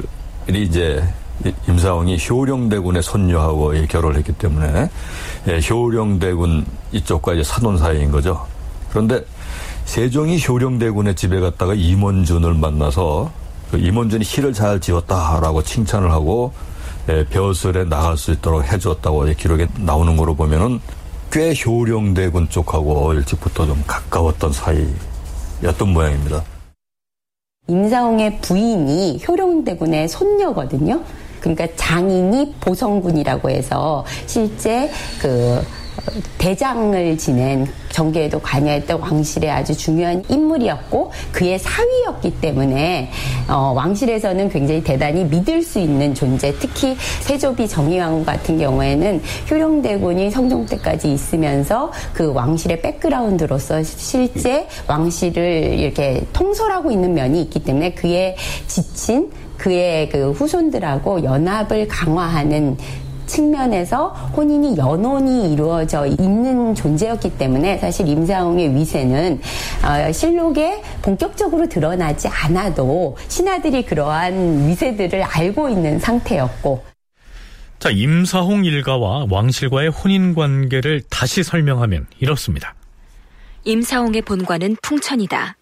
[0.47, 1.03] 이제
[1.67, 4.89] 임사홍이 효령대군의 손녀하고 결혼을 했기 때문에
[5.69, 8.45] 효령대군 이쪽과 이제 사돈 사이인 거죠.
[8.89, 9.23] 그런데
[9.89, 13.31] 세종이 효령대군의 집에 갔다가 임원준을 만나서
[13.71, 16.53] 그 임원준이 시를 잘 지었다라고 칭찬을 하고
[17.31, 20.79] 벼슬에 나갈 수 있도록 해줬다고 기록에 나오는 거로 보면은
[21.31, 26.43] 꽤 효령대군 쪽하고 일찍부터 좀 가까웠던 사이였던 모양입니다.
[27.67, 31.01] 임사홍의 부인이 효령대군의 손녀거든요.
[31.39, 35.65] 그러니까 장인이 보성군이라고 해서 실제 그
[36.37, 43.11] 대장을 지낸 정계에도 관여했던 왕실의 아주 중요한 인물이었고 그의 사위였기 때문에
[43.49, 50.67] 어, 왕실에서는 굉장히 대단히 믿을 수 있는 존재 특히 세조비 정의왕후 같은 경우에는 효령대군이 성종
[50.67, 58.35] 때까지 있으면서 그 왕실의 백그라운드로서 실제 왕실을 이렇게 통솔하고 있는 면이 있기 때문에 그의
[58.67, 62.77] 지친 그의 그 후손들하고 연합을 강화하는
[63.29, 69.39] 측면에서 혼인이 연혼이 이루어져 있는 존재였기 때문에 사실 임사홍의 위세는
[69.85, 76.83] 어, 실록에 본격적으로 드러나지 않아도 신하들이 그러한 위세들을 알고 있는 상태였고
[77.79, 82.75] 자, 임사홍 일가와 왕실과의 혼인 관계를 다시 설명하면 이렇습니다.
[83.63, 85.55] 임사홍의 본관은 풍천이다.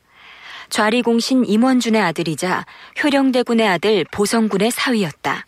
[0.69, 2.65] 좌리공신 임원준의 아들이자
[3.01, 5.46] 효령대군의 아들 보성군의 사위였다.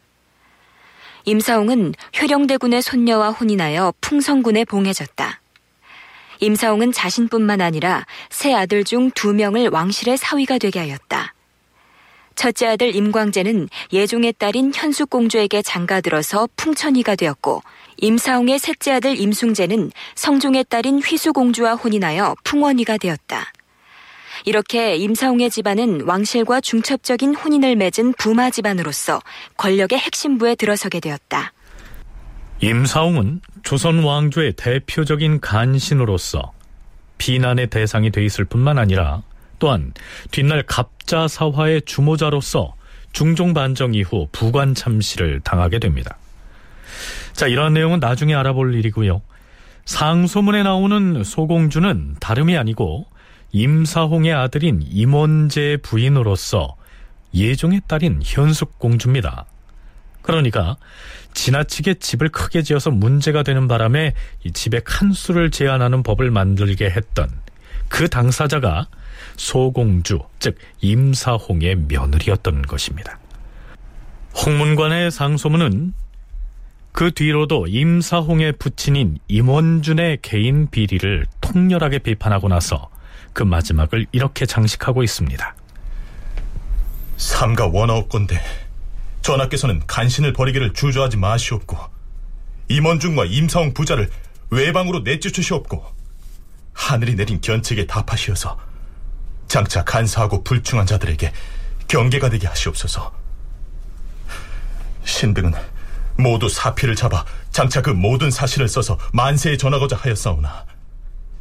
[1.30, 5.40] 임사홍은 효령대군의 손녀와 혼인하여 풍성군에 봉해졌다.
[6.40, 11.36] 임사홍은 자신뿐만 아니라 세 아들 중 두 명을 왕실의 사위가 되게 하였다.
[12.34, 17.62] 첫째 아들 임광재는 예종의 딸인 현숙공주에게 장가들어서 풍천이가 되었고
[17.98, 23.54] 임사홍의 셋째 아들 임숭재는 성종의 딸인 휘수공주와 혼인하여 풍원이가 되었다.
[24.46, 29.22] 이렇게 임사홍의 집안은 왕실과 중첩적인 혼인을 맺은 부마 집안으로서
[29.58, 31.54] 권력의 핵심부에 들어서게 되었다.
[32.62, 36.54] 임사홍은 조선 왕조의 대표적인 간신으로서
[37.18, 39.24] 비난의 대상이 돼 있을 뿐만 아니라
[39.60, 39.94] 또한
[40.32, 42.76] 뒷날 갑 십자사화의 주모자로서
[43.12, 46.18] 중종 반정 이후 부관 참시를 당하게 됩니다.
[47.34, 49.22] 자, 이러한 내용은 나중에 알아볼 일이고요.
[49.86, 53.08] 상소문에 나오는 소공주는 다름이 아니고
[53.52, 56.76] 임사홍의 아들인 임원제의 부인으로서
[57.34, 59.46] 예종의 딸인 현숙공주입니다.
[60.22, 60.78] 그러니까
[61.34, 67.30] 지나치게 집을 크게 지어서 문제가 되는 바람에 이 집에 칸수를 제한하는 법을 만들게 했던
[67.88, 68.88] 그 당사자가
[69.36, 73.20] 소공주, 즉 임사홍의 며느리였던 것입니다.
[74.46, 75.94] 홍문관의 상소문은
[76.92, 82.90] 그 뒤로도 임사홍의 부친인 임원준의 개인 비리를 통렬하게 비판하고 나서
[83.34, 85.56] 그 마지막을 이렇게 장식하고 있습니다.
[87.18, 88.42] 삼가 원하옵건대
[89.22, 91.78] 전하께서는 간신을 버리기를 주저하지 마시옵고
[92.70, 94.10] 임원중과 임사홍 부자를
[94.50, 95.84] 외방으로 내쫓으시옵고
[96.74, 98.58] 하늘이 내린 견책에 답하시어서
[99.48, 101.34] 장차 간사하고 불충한 자들에게
[101.88, 103.12] 경계가 되게 하시옵소서.
[105.04, 105.54] 신등은
[106.18, 110.66] 모두 사피를 잡아 장차 그 모든 사실을 써서 만세에 전하고자 하였사오나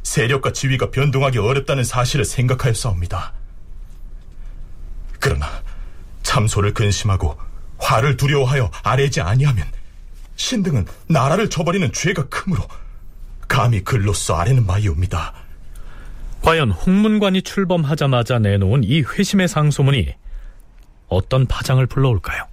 [0.03, 3.33] 세력과 지위가 변동하기 어렵다는 사실을 생각하였사옵니다.
[5.19, 5.47] 그러나
[6.23, 7.37] 참소를 근심하고
[7.77, 9.65] 화를 두려워하여 아뢰지 아니하면
[10.35, 12.63] 신등은 나라를 저버리는 죄가 크므로
[13.47, 15.33] 감히 글로써 아뢰는 바이옵니다.
[16.41, 20.13] 과연 홍문관이 출범하자마자 내놓은 이 회심의 상소문이
[21.09, 22.47] 어떤 파장을 불러올까요?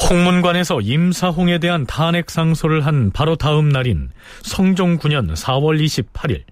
[0.00, 4.10] 홍문관에서 임사홍에 대한 탄핵 상소를 한 바로 다음 날인
[4.42, 6.42] 성종 9년 4월 28일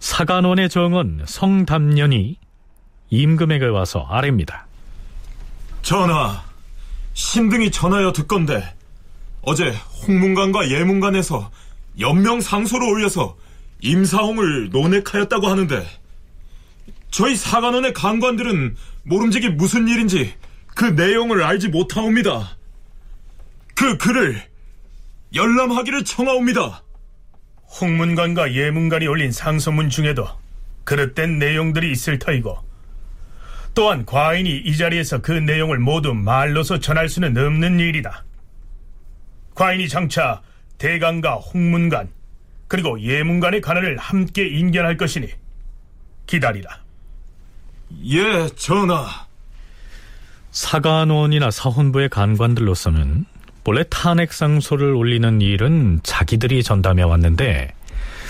[0.00, 2.38] 사간원의 정원 성담년이
[3.10, 4.66] 임금에게 와서 아뢰입니다.
[5.82, 6.42] 전하,
[7.12, 8.74] 신등이 전하여 듣건데
[9.42, 9.72] 어제
[10.06, 11.50] 홍문관과 예문관에서
[12.00, 13.36] 연명 상소를 올려서
[13.80, 15.86] 임사홍을 논핵하였다고 하는데
[17.10, 20.34] 저희 사관원의 간관들은 모름지기 무슨 일인지
[20.74, 22.56] 그 내용을 알지 못하옵니다.
[23.74, 24.42] 그 글을
[25.34, 26.82] 열람하기를 청하옵니다.
[27.80, 30.26] 홍문관과 예문관이 올린 상소문 중에도
[30.84, 32.58] 그릇된 내용들이 있을 터이고
[33.74, 38.24] 또한 과인이 이 자리에서 그 내용을 모두 말로서 전할 수는 없는 일이다.
[39.54, 40.42] 과인이 장차
[40.78, 42.10] 대강과 홍문관
[42.68, 45.28] 그리고 예문관의 관할을 함께 인견할 것이니
[46.26, 46.80] 기다리라.
[48.04, 49.26] 예, 전하.
[50.52, 53.24] 사관원이나 사헌부의 간관들로서는
[53.64, 57.72] 본래 탄핵 상소를 올리는 일은 자기들이 전담해 왔는데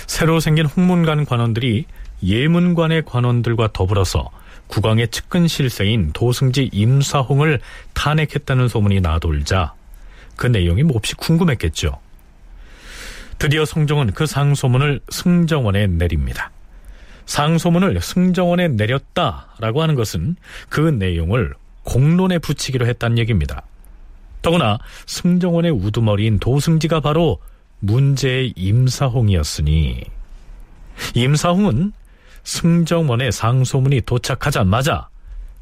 [0.06, 1.84] 새로 생긴 홍문관 관원들이
[2.22, 4.30] 예문관의 관원들과 더불어서
[4.68, 7.60] 국왕의 측근 실세인 도승지 임사홍을
[7.94, 9.74] 탄핵했다는 소문이 나돌자
[10.36, 11.98] 그 내용이 몹시 궁금했겠죠.
[13.38, 16.52] 드디어 성종은 그 상소문을 승정원에 내립니다.
[17.26, 20.36] 상소문을 승정원에 내렸다라고 하는 것은
[20.68, 21.54] 그 내용을
[21.84, 23.62] 공론에 붙이기로 했다는 얘기입니다.
[24.40, 27.40] 더구나 승정원의 우두머리인 도승지가 바로
[27.80, 30.04] 문제의 임사홍이었으니
[31.14, 31.92] 임사홍은
[32.44, 35.08] 승정원의 상소문이 도착하자마자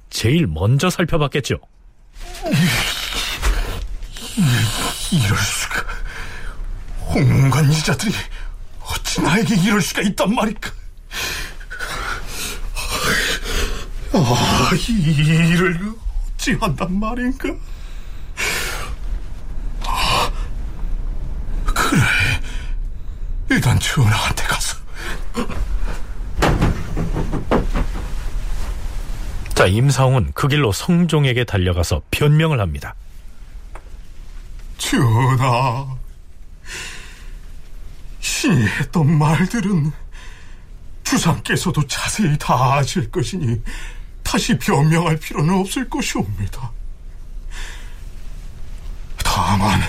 [0.09, 1.59] 제일 먼저 살펴봤겠죠.
[5.13, 5.85] 이럴 수가.
[7.09, 8.15] 홍문관 이자들이
[8.81, 10.71] 어찌 나에게 이럴 수가 있단 말일까?
[14.13, 14.93] 아, 이
[15.53, 15.79] 일을
[16.41, 17.55] 어찌 한단 말인가?
[19.85, 20.33] 아,
[21.67, 22.01] 그래.
[23.51, 24.79] 일단 전하한테 가서.
[29.55, 32.95] 자, 임사홍은 그 길로 성종에게 달려가서 변명을 합니다.
[34.79, 35.95] 전하,
[38.21, 39.93] 신이 했던 말들은
[41.05, 43.61] 주상께서도 자세히 다 아실 것이니
[44.31, 46.71] 다시 변명할 필요는 없을 것이옵니다.
[49.17, 49.81] 다만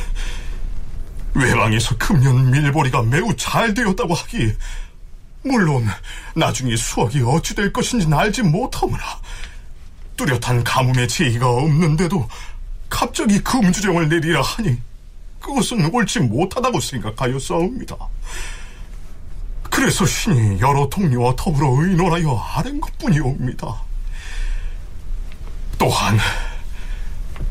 [1.36, 4.58] 외방에서 금년 밀보리가 매우 잘 되었다고 하기에
[5.44, 5.88] 물론
[6.36, 9.04] 나중에 수확이 어찌 될 것인지는 알지 못하므나
[10.18, 12.28] 뚜렷한 가뭄의 제의가 없는데도
[12.90, 14.76] 갑자기 금주령을 내리라 하니
[15.40, 17.96] 그것은 옳지 못하다고 생각하였사옵니다.
[19.70, 23.91] 그래서 신이 여러 동료와 더불어 의논하여 아는 것뿐이옵니다.
[25.82, 26.16] 또한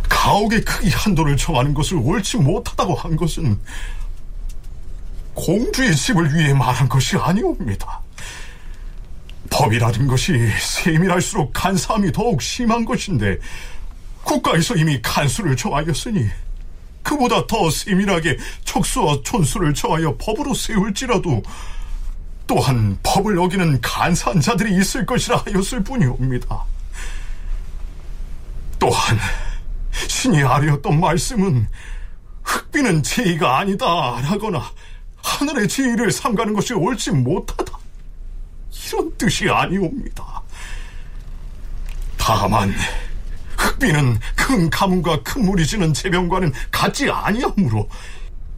[0.08, 3.58] 가옥의 크기 한도를 정하는 것을 옳지 못하다고 한 것은
[5.34, 8.00] 공주의 집을 위해 말한 것이 아니옵니다.
[9.50, 13.36] 법이라는 것이 세밀할수록 간사함이 더욱 심한 것인데
[14.22, 16.28] 국가에서 이미 간수를 정하였으니
[17.02, 21.42] 그보다 더 세밀하게 척수와 촌수를 정하여 법으로 세울지라도
[22.46, 26.70] 또한 법을 어기는 간사한 자들이 있을 것이라 하였을 뿐이옵니다.
[28.80, 29.18] 또한
[30.08, 31.68] 신이 아뢰었던 말씀은
[32.42, 34.72] 흑비는 제의가 아니다 라거나
[35.22, 37.78] 하늘의 제의를 삼가는 것이 옳지 못하다
[38.88, 40.42] 이런 뜻이 아니옵니다.
[42.16, 42.74] 다만
[43.56, 47.88] 흑비는 큰 가문과 큰 무리 지는 재병과는 같지 아니하므로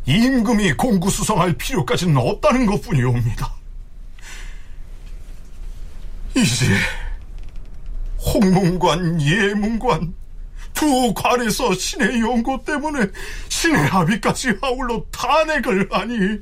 [0.06, 3.52] 임금이 공구수성할 필요까지는 없다는 것뿐이옵니다.
[6.34, 6.66] 이제
[8.24, 10.14] 홍문관, 예문관
[10.72, 13.06] 두 관에서 신의 연고 때문에
[13.48, 16.38] 신의 합의까지 아울러 탄핵을 하니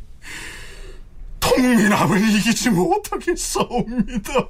[1.41, 4.49] 통민함을 이기지 못하겠사옵니다.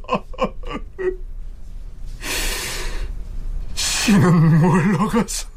[3.74, 5.48] 신은 물러가서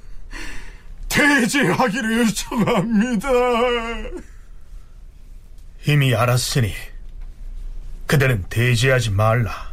[1.10, 3.30] 대제하기를 청합니다.
[5.88, 6.74] 이미 알았으니
[8.08, 9.73] 그대는 대제하지 말라.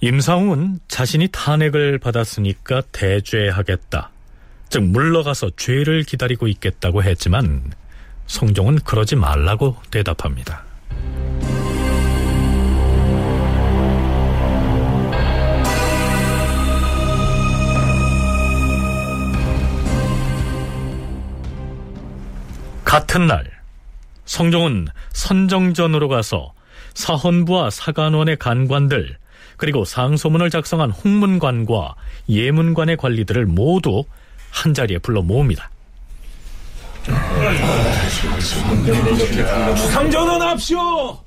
[0.00, 4.10] 임상훈은 자신이 탄핵을 받았으니까 대죄하겠다.
[4.68, 7.72] 즉 물러가서 죄를 기다리고 있겠다고 했지만
[8.26, 10.64] 성종은 그러지 말라고 대답합니다.
[22.84, 23.50] 같은 날
[24.26, 26.52] 성종은 선정전으로 가서
[26.94, 29.16] 사헌부와 사간원의 간관들
[29.56, 31.94] 그리고 상소문을 작성한 홍문관과
[32.28, 34.04] 예문관의 관리들을 모두
[34.50, 35.70] 한자리에 불러 모읍니다.
[39.92, 41.18] 상전원합시오!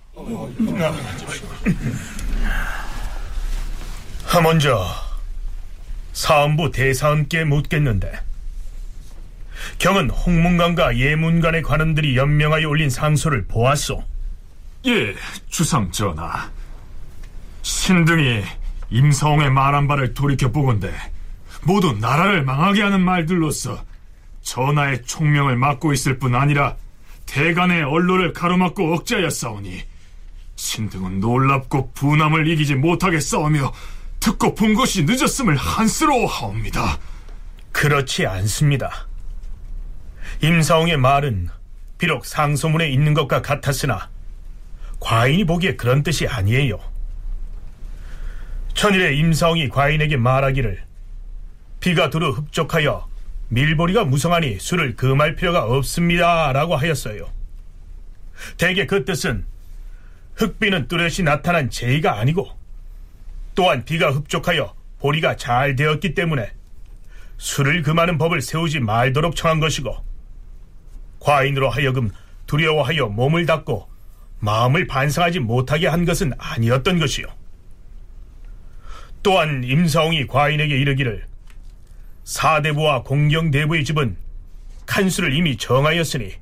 [4.43, 4.85] 먼저
[6.13, 8.19] 사헌부 대사함께 묻겠는데
[9.77, 14.03] 경은 홍문관과 예문관의 관원들이 연명하여 올린 상소를 보았소.
[14.87, 15.15] 예,
[15.49, 16.49] 주상 전하.
[17.69, 18.41] 신등이
[18.89, 20.91] 임성의 말한 바를 돌이켜 보건대
[21.61, 23.85] 모두 나라를 망하게 하는 말들로서
[24.41, 26.75] 전하의 총명을 맡고 있을 뿐 아니라
[27.27, 29.83] 대간의 언로를 가로막고 억제하여 싸우니
[30.55, 33.71] 신등은 놀랍고 분함을 이기지 못하게 싸우며
[34.19, 36.97] 듣고 본 것이 늦었음을 한스러워하옵니다.
[37.71, 39.07] 그렇지 않습니다.
[40.41, 41.49] 임사홍의 말은
[41.99, 44.09] 비록 상소문에 있는 것과 같았으나
[44.99, 46.88] 과인이 보기에 그런 뜻이 아니에요.
[48.79, 50.81] 천일에 임사홍이 과인에게 말하기를
[51.81, 53.09] 비가 두루 흡족하여
[53.49, 57.29] 밀보리가 무성하니 술을 금할 필요가 없습니다 라고 하였어요.
[58.57, 59.43] 대개 그 뜻은
[60.35, 62.57] 흑비는 뚜렷이 나타난 제의가 아니고
[63.53, 66.49] 또한 비가 흡족하여 보리가 잘 되었기 때문에
[67.37, 69.93] 술을 금하는 법을 세우지 말도록 청한 것이고
[71.19, 72.11] 과인으로 하여금
[72.47, 73.89] 두려워하여 몸을 닫고
[74.39, 77.38] 마음을 반성하지 못하게 한 것은 아니었던 것이요.
[79.21, 81.25] 또한 임사홍이 과인에게 이르기를
[82.23, 84.15] 사대부와 공경대부의 집은
[84.85, 86.33] 칸수를 이미 정하였으니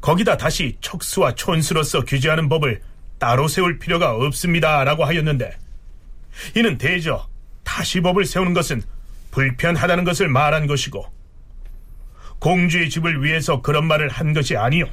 [0.00, 2.80] 거기다 다시 척수와 촌수로서 규제하는 법을
[3.18, 5.56] 따로 세울 필요가 없습니다 라고 하였는데
[6.56, 7.28] 이는 대저
[7.64, 8.82] 다시 법을 세우는 것은
[9.30, 11.04] 불편하다는 것을 말한 것이고
[12.38, 14.86] 공주의 집을 위해서 그런 말을 한 것이 아니요.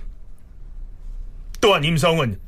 [1.61, 2.39] 또한 임성은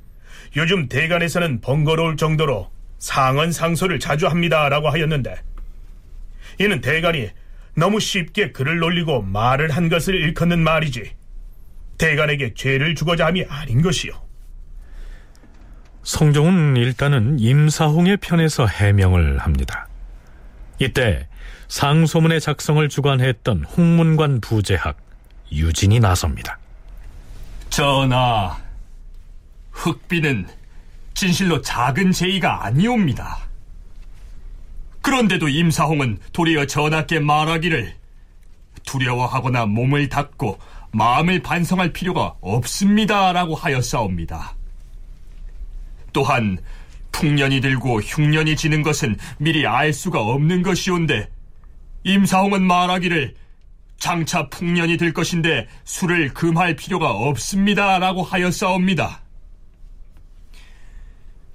[0.57, 2.70] 요즘 대간에서는 번거로울 정도로
[3.00, 5.36] 상언 상소를 자주 합니다라고 하였는데
[6.60, 7.30] 이는 대간이
[7.76, 11.12] 너무 쉽게 글을 놀리고 말을 한 것을 일컫는 말이지
[11.97, 14.14] 대간에게 죄를 주고자 함이 아닌 것이요.
[16.04, 19.88] 성종은 일단은 임사홍의 편에서 해명을 합니다.
[20.80, 21.28] 이때
[21.68, 24.97] 상소문의 작성을 주관했던 홍문관 부재학
[25.52, 26.58] 유진이 나섭니다.
[27.70, 28.58] 전하,
[29.72, 30.47] 흑비는
[31.20, 33.39] 진실로 작은 제의가 아니옵니다.
[35.01, 37.93] 그런데도 임사홍은 도리어 전하께 말하기를
[38.86, 40.57] 두려워하거나 몸을 닫고
[40.93, 44.55] 마음을 반성할 필요가 없습니다라고 하였사옵니다.
[46.13, 46.57] 또한
[47.11, 51.30] 풍년이 들고 흉년이 지는 것은 미리 알 수가 없는 것이온데
[52.05, 53.36] 임사홍은 말하기를
[53.97, 59.24] 장차 풍년이 들 것인데 술을 금할 필요가 없습니다라고 하였사옵니다.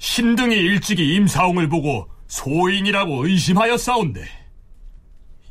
[0.05, 4.23] 신등이 일찍이 임사홍을 보고 소인이라고 의심하였사온데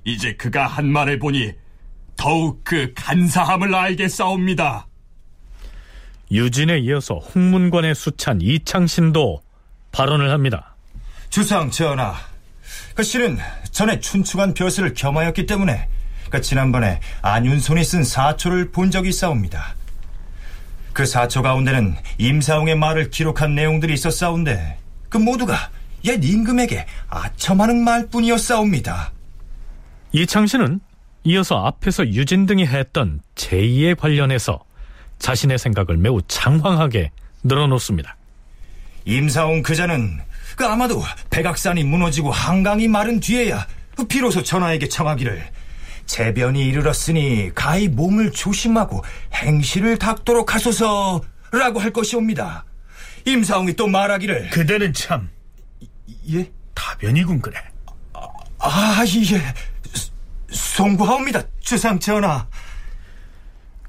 [0.05, 1.53] 이제 그가 한 말을 보니
[2.15, 4.85] 더욱 그 간사함을 알겠사옵니다.
[6.29, 9.41] 유진에 이어서 홍문관의 수찬 이창신도
[9.91, 10.75] 발언을 합니다.
[11.31, 12.13] 주상 전하,
[12.93, 13.39] 그 씨는
[13.71, 15.89] 전에 춘추관 벼슬을 겸하였기 때문에
[16.29, 19.73] 그 지난번에 안윤손이 쓴 사초를 본 적이 있사옵니다.
[20.93, 24.77] 그 사초 가운데는 임사홍의 말을 기록한 내용들이 있었사온데
[25.09, 25.71] 그 모두가
[26.05, 29.11] 옛 임금에게 아첨하는 말뿐이었사옵니다.
[30.11, 30.79] 이창 씨는
[31.23, 34.63] 이어서 앞에서 유진 등이 했던 제2에 관련해서
[35.19, 37.11] 자신의 생각을 매우 장황하게
[37.43, 38.15] 늘어놓습니다.
[39.05, 40.19] 임사홍 그자는
[40.55, 43.65] 그 아마도 백악산이 무너지고 한강이 마른 뒤에야
[44.07, 45.43] 비로소 전하에게 청하기를
[46.05, 52.65] 재변이 이르렀으니 가히 몸을 조심하고 행실을 닦도록 하소서라고 할 것이옵니다.
[53.25, 55.29] 임사홍이 또 말하기를 그대는 참
[56.31, 56.51] 예?
[56.73, 57.57] 다변이군 그래.
[58.59, 59.53] 아, 예.
[60.49, 62.47] 송구하옵니다, 주상 전하.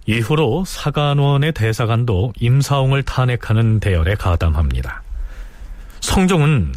[0.07, 5.03] 이후로 사간원의 대사관도 임사홍을 탄핵하는 대열에 가담합니다.
[6.01, 6.75] 성종은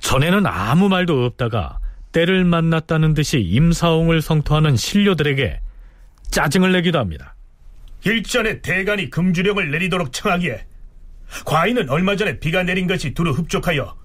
[0.00, 1.78] 전에는 아무 말도 없다가
[2.12, 5.60] 때를 만났다는 듯이 임사홍을 성토하는 신료들에게
[6.30, 7.34] 짜증을 내기도 합니다.
[8.04, 10.64] 일전에 대간이 금주령을 내리도록 청하기에
[11.44, 13.96] 과인은 얼마 전에 비가 내린 것이 두루 흡족하여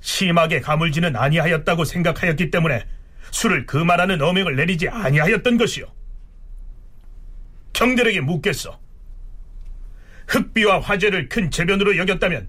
[0.00, 2.84] 심하게 가물지는 아니하였다고 생각하였기 때문에
[3.30, 5.86] 술을 그만하는 어명을 내리지 아니하였던 것이요.
[7.72, 8.78] 경들에게 묻겠어.
[10.28, 12.48] 흑비와 화재를 큰 재변으로 여겼다면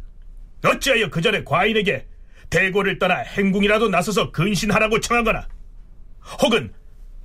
[0.64, 2.06] 어찌하여 그 전에 과인에게
[2.52, 5.48] 대궐을 떠나 행궁이라도 나서서 근신하라고 청하거나
[6.44, 6.72] 혹은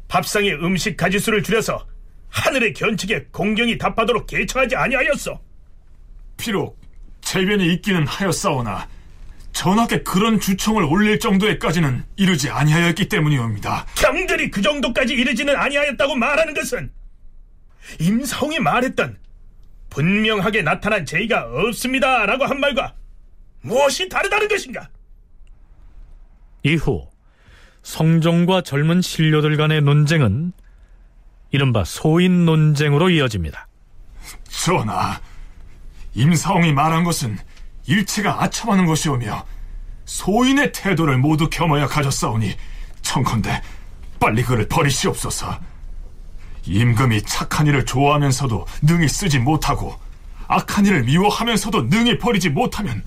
[0.09, 1.87] 밥상에 음식 가지수를 줄여서
[2.31, 5.39] 하늘의 견책에 공경이 답하도록 개청하지 아니하였어.
[6.37, 6.81] 비록
[7.21, 8.89] 재변이 있기는 하였사오나
[9.53, 13.87] 전하께 그런 주청을 올릴 정도에까지는 이르지 아니하였기 때문이옵니다.
[13.97, 16.93] 경들이 그 정도까지 이르지는 아니하였다고 말하는 것은
[17.99, 19.19] 임성이 말했던
[19.91, 22.95] 분명하게 나타난 제의가 없습니다라고 한 말과
[23.63, 24.89] 무엇이 다르다는 것인가?
[26.67, 27.09] 이후
[27.83, 30.53] 성종과 젊은 신료들 간의 논쟁은
[31.53, 33.69] 이른바 소인 논쟁으로 이어집니다.
[34.49, 35.21] 전하,
[36.15, 37.39] 임사홍이 말한 것은
[37.87, 39.47] 일체가 아첨하는 것이오며
[40.07, 42.57] 소인의 태도를 모두 겸하여 가졌사오니
[43.03, 43.63] 청컨대
[44.19, 45.61] 빨리 그를 버리시옵소서.
[46.65, 49.95] 임금이 착한 일을 좋아하면서도 능히 쓰지 못하고
[50.49, 53.05] 악한 일을 미워하면서도 능히 버리지 못하면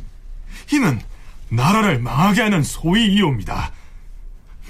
[0.72, 1.02] 이는
[1.50, 3.72] 나라를 망하게 하는 소위이옵니다.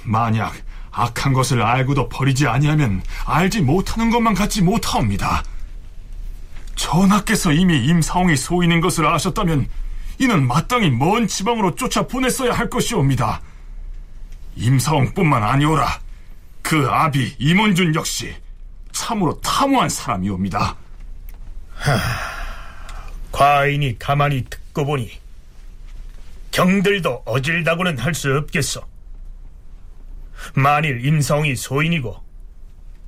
[0.04, 0.54] 만약
[0.90, 5.44] 악한 것을 알고도 버리지 아니하면 알지 못하는 것만 갖지 못하옵니다.
[6.74, 9.68] 전하께서 이미 임사홍이 소인인 것을 아셨다면
[10.18, 13.40] 이는 마땅히 먼 지방으로 쫓아 보냈어야 할 것이옵니다.
[14.56, 16.00] 임사홍뿐만 아니오라
[16.62, 18.34] 그 아비 임원준 역시
[18.92, 20.76] 참으로 탐호한 사람이옵니다.
[21.74, 21.98] 하,
[23.32, 25.19] 과인이 가만히 듣고 보니
[26.60, 28.86] 경들도 어질다고는 할 수 없겠어.
[30.54, 32.22] 만일 임성이 소인이고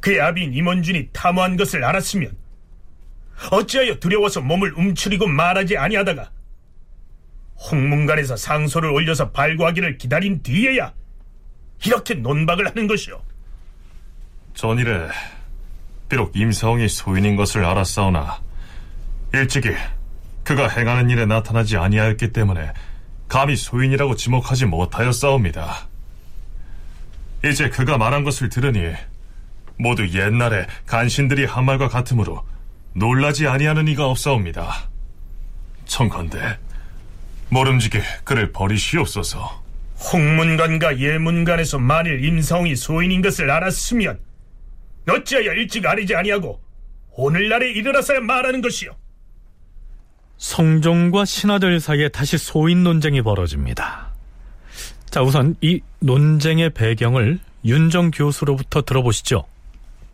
[0.00, 2.34] 그의 아비인 임원준이 탐호한 것을 알았으면
[3.50, 6.30] 어찌하여 두려워서 몸을 움츠리고 말하지 아니하다가
[7.70, 10.94] 홍문관에서 상소를 올려서 발구하기를 기다린 뒤에야
[11.84, 13.20] 이렇게 논박을 하는 것이오.
[14.54, 15.08] 전일에
[16.08, 18.40] 비록 임사홍이 소인인 것을 알았사오나
[19.34, 19.68] 일찍이
[20.42, 22.72] 그가 행하는 일에 나타나지 아니하였기 때문에
[23.32, 25.88] 감히 소인이라고 지목하지 못하였사옵니다.
[27.46, 28.92] 이제 그가 말한 것을 들으니
[29.78, 32.44] 모두 옛날에 간신들이 한 말과 같으므로
[32.92, 34.90] 놀라지 아니하는 이가 없사옵니다.
[35.86, 36.58] 청컨대
[37.48, 39.62] 모름지게 그를 버리시옵소서.
[40.12, 44.20] 홍문관과 예문관에서 만일 임성이 소인인 것을 알았으면
[45.08, 46.60] 어찌하여 일찍 아니지 아니하고
[47.12, 48.94] 오늘날에 이르러서야 말하는 것이요.
[50.38, 54.08] 성종과 신하들 사이에 다시 소인 논쟁이 벌어집니다.
[55.08, 59.44] 자, 우선 이 논쟁의 배경을 윤정 교수로부터 들어보시죠.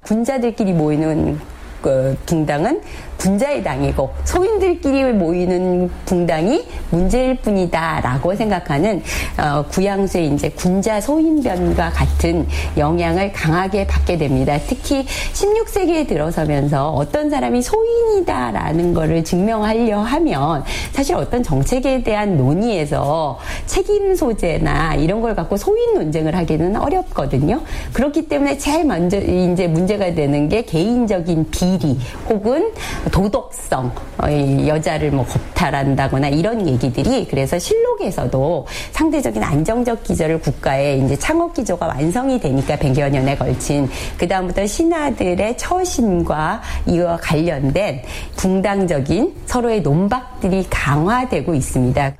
[0.02, 1.38] 군자들끼리 모이는
[1.80, 2.82] 그 붕당은
[3.18, 9.02] 군자의 당이고 소인들끼리 모이는 붕당이 문제일 뿐이다라고 생각하는
[9.36, 12.46] 어, 구양수의 이제 군자 소인변과 같은
[12.76, 14.58] 영향을 강하게 받게 됩니다.
[14.66, 24.14] 특히 16세기에 들어서면서 어떤 사람이 소인이다라는 것을 증명하려 하면 사실 어떤 정책에 대한 논의에서 책임
[24.14, 27.60] 소재나 이런 걸 갖고 소인 논쟁을 하기는 어렵거든요.
[27.92, 31.98] 그렇기 때문에 제일 먼저 이제 문제가 되는 게 개인적인 비리
[32.28, 32.72] 혹은
[33.10, 41.54] 도덕성, 어, 여자를 뭐 겁탈한다거나 이런 얘기들이 그래서 실록에서도 상대적인 안정적 기조를 국가의 이제 창업
[41.54, 43.88] 기조가 완성이 되니까 100여 년에 걸친
[44.18, 48.02] 그다음부터 신하들의 처신과 이와 관련된
[48.36, 52.16] 붕당적인 서로의 논박들이 강화되고 있습니다.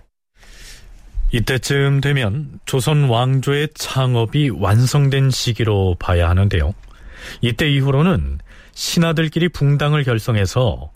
[1.31, 6.73] 이때쯤 되면 조선 왕조의 창업이 완성된 시기로 봐야 하는데요.
[7.43, 8.39] 이때 이후로는
[8.79, 10.93] 신하들끼리 붕당을 결성해서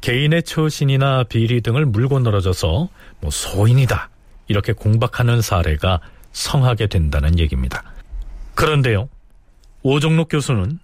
[0.00, 2.88] 개인의 처신이나 비리 등을 물고 늘어져서
[3.20, 4.08] 뭐 소인이다
[4.48, 6.00] 이렇게 공박하는 사례가
[6.32, 7.82] 성하게 된다는 얘기입니다.
[8.54, 9.10] 그런데요,
[9.82, 10.78] 오종록 교수는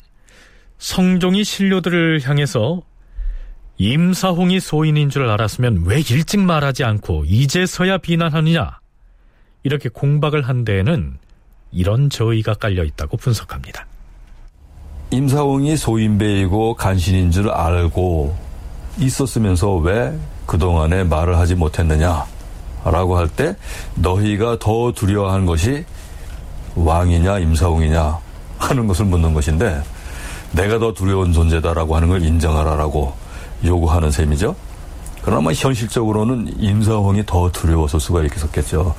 [0.77, 2.83] 성종이 신료들을 향해서
[3.79, 8.79] 임사홍이 소인인 줄 알았으면 왜 일찍 말하지 않고 이제서야 비난하느냐
[9.63, 11.17] 이렇게 공박을 한 데에는
[11.71, 13.87] 이런 저의가 깔려 있다고 분석합니다.
[15.13, 18.35] 임사홍이 소인배이고 간신인 줄 알고
[18.99, 22.25] 있었으면서 왜 그동안에 말을 하지 못했느냐
[22.85, 23.55] 라고 할 때
[23.95, 25.85] 너희가 더 두려워하는 것이
[26.75, 28.19] 왕이냐 임사홍이냐
[28.59, 29.83] 하는 것을 묻는 것인데
[30.53, 33.13] 내가 더 두려운 존재다라고 하는 걸 인정하라라고
[33.65, 34.57] 요구하는 셈이죠.
[35.23, 38.95] 그러나 현실적으로는 임사홍이 더 두려웠을 수가 있었겠죠.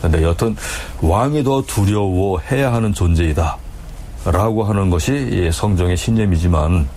[0.00, 0.56] 근데 여튼
[1.00, 3.61] 왕이 더 두려워해야 하는 존재이다.
[4.24, 6.88] 라고 하는 것이 성종의 신념이지만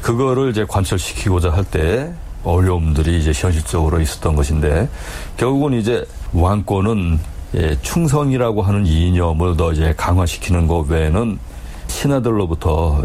[0.00, 2.12] 그거를 이제 관철시키고자 할 때
[2.44, 4.88] 어려움들이 이제 현실적으로 있었던 것인데
[5.36, 7.18] 결국은 이제 왕권은
[7.82, 11.38] 충성이라고 하는 이념을 더 이제 강화시키는 것 외에는
[11.88, 13.02] 신하들로부터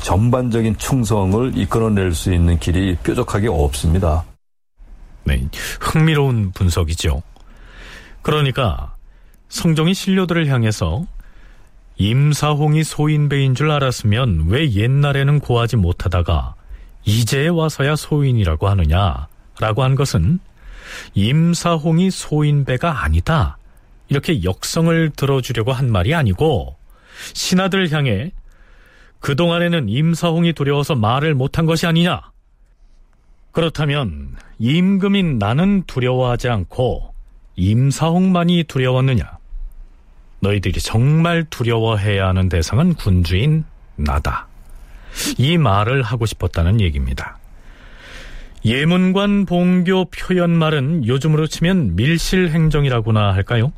[0.00, 4.24] 전반적인 충성을 이끌어낼 수 있는 길이 뾰족하게 없습니다.
[5.24, 5.46] 네,
[5.80, 7.22] 흥미로운 분석이죠.
[8.22, 8.94] 그러니까
[9.48, 11.04] 성종이 신료들을 향해서
[11.96, 16.54] 임사홍이 소인배인 줄 알았으면 왜 옛날에는 고하지 못하다가
[17.04, 19.28] 이제 와서야 소인이라고 하느냐
[19.60, 20.40] 라고 한 것은
[21.14, 23.58] 임사홍이 소인배가 아니다.
[24.08, 26.76] 이렇게 역성을 들어주려고 한 말이 아니고
[27.32, 28.32] 신하들 향해
[29.20, 32.20] 그동안에는 임사홍이 두려워서 말을 못한 것이 아니냐.
[33.52, 37.14] 그렇다면 임금인 나는 두려워하지 않고
[37.56, 39.38] 임사홍만이 두려웠느냐?
[40.44, 43.64] 너희들이 정말 두려워해야 하는 대상은 군주인
[43.96, 44.46] 나다.
[45.38, 47.38] 이 말을 하고 싶었다는 얘기입니다.
[48.64, 53.72] 예문관 봉교 표현말은 요즘으로 치면 밀실행정이라고나 할까요?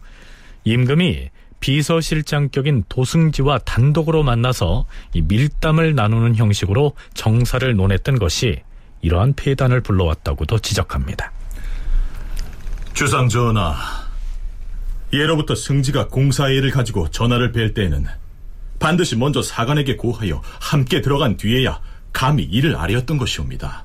[0.64, 8.60] 임금이 비서실장격인 도승지와 단독으로 만나서 이 밀담을 나누는 형식으로 정사를 논했던 것이
[9.02, 11.32] 이러한 폐단을 불러왔다고도 지적합니다.
[12.92, 13.74] 주상 전하,
[15.20, 18.06] 예로부터 승지가 공사의 일을 가지고 전하를 뵐 때에는
[18.78, 21.80] 반드시 먼저 사관에게 고하여 함께 들어간 뒤에야
[22.12, 23.84] 감히 이를 아뢰었던 것이옵니다.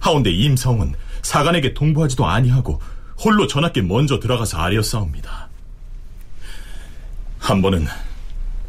[0.00, 2.80] 하운데 임성은 사관에게 통보하지도 아니하고
[3.18, 5.48] 홀로 전하께 먼저 들어가서 아뢰었사옵니다.
[7.38, 7.86] 한 번은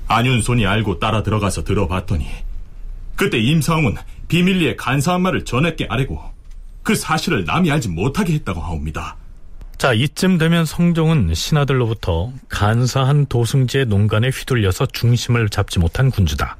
[0.07, 2.27] 안윤손이 알고 따라 들어가서 들어봤더니
[3.15, 3.95] 그때 임상은
[4.27, 6.21] 비밀리에 간사한 말을 전하께 아뢰고
[6.83, 9.17] 그 사실을 남이 알지 못하게 했다고 하옵니다.
[9.77, 16.57] 자, 이쯤 되면 성종은 신하들로부터 간사한 도승지의 농간에 휘둘려서 중심을 잡지 못한 군주다.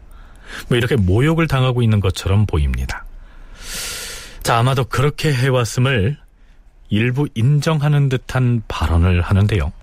[0.69, 3.05] 뭐 이렇게 모욕을 당하고 있는 것처럼 보입니다.
[4.43, 6.17] 자, 아마도 그렇게 해왔음을
[6.89, 9.73] 일부 인정하는 듯한 발언을 하는데요.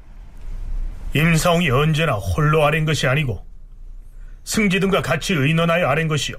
[1.14, 3.44] 임사홍이 언제나 홀로 아랜 것이 아니고
[4.44, 6.36] 승지등과 같이 의논하여 아랜 것이요.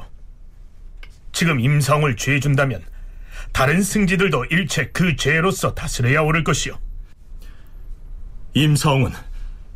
[1.33, 2.81] 지금 임사홍을 죄 준다면
[3.55, 6.77] 다른 승지들도 일체 그 죄로서 다스려야 오를 것이요.
[8.53, 9.13] 임사홍은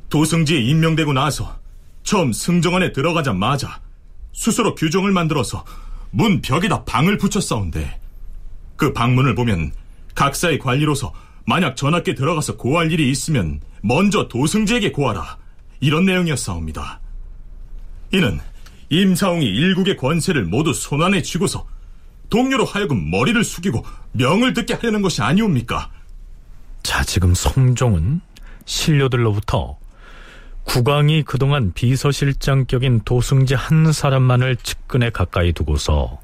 [0.09, 1.57] 도승지에 임명되고 나서
[2.03, 3.79] 처음 승정원에 들어가자마자
[4.33, 5.63] 스스로 규정을 만들어서
[6.11, 8.01] 문 벽에다 방을 붙였사온데
[8.75, 9.71] 그 방문을 보면
[10.13, 11.13] 각사의 관리로서
[11.45, 15.37] 만약 전하께 들어가서 고할 일이 있으면 먼저 도승지에게 고하라
[15.79, 16.99] 이런 내용이었사옵니다.
[18.11, 18.41] 이는
[18.89, 21.65] 임사홍이 일국의 권세를 모두 손안에 쥐고서
[22.29, 25.89] 동료로 하여금 머리를 숙이고 명을 듣게 하려는 것이 아니옵니까?
[26.83, 28.21] 자, 지금 성종은
[28.65, 29.77] 신료들로부터
[30.63, 36.19] 국왕이 그동안 비서실장격인 도승지 한 사람만을 측근에 가까이 두고서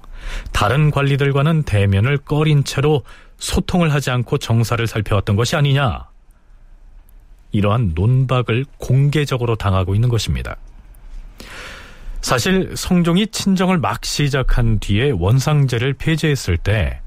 [0.51, 3.03] 다른 관리들과는 대면을 꺼린 채로
[3.38, 6.08] 소통을 하지 않고 정사를 살펴왔던 것이 아니냐.
[7.51, 10.58] 이러한 논박을 공개적으로 당하고 있는 것입니다.
[12.26, 16.99] 사실 성종이 친정을 막 시작한 뒤에 원상제를 폐지했을 때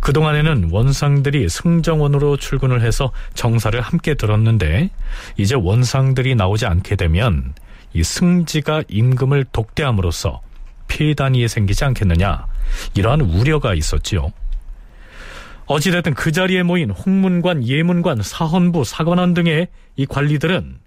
[0.00, 4.88] 그동안에는 원상들이 승정원으로 출근을 해서 정사를 함께 들었는데
[5.36, 7.52] 이제 원상들이 나오지 않게 되면
[7.92, 10.40] 이 승지가 임금을 독대함으로써
[10.86, 12.46] 피해단이 생기지 않겠느냐
[12.94, 14.32] 이러한 우려가 있었지요.
[15.66, 20.78] 어찌됐든 그 자리에 모인 홍문관, 예문관, 사헌부, 사관원 등의 이 관리들은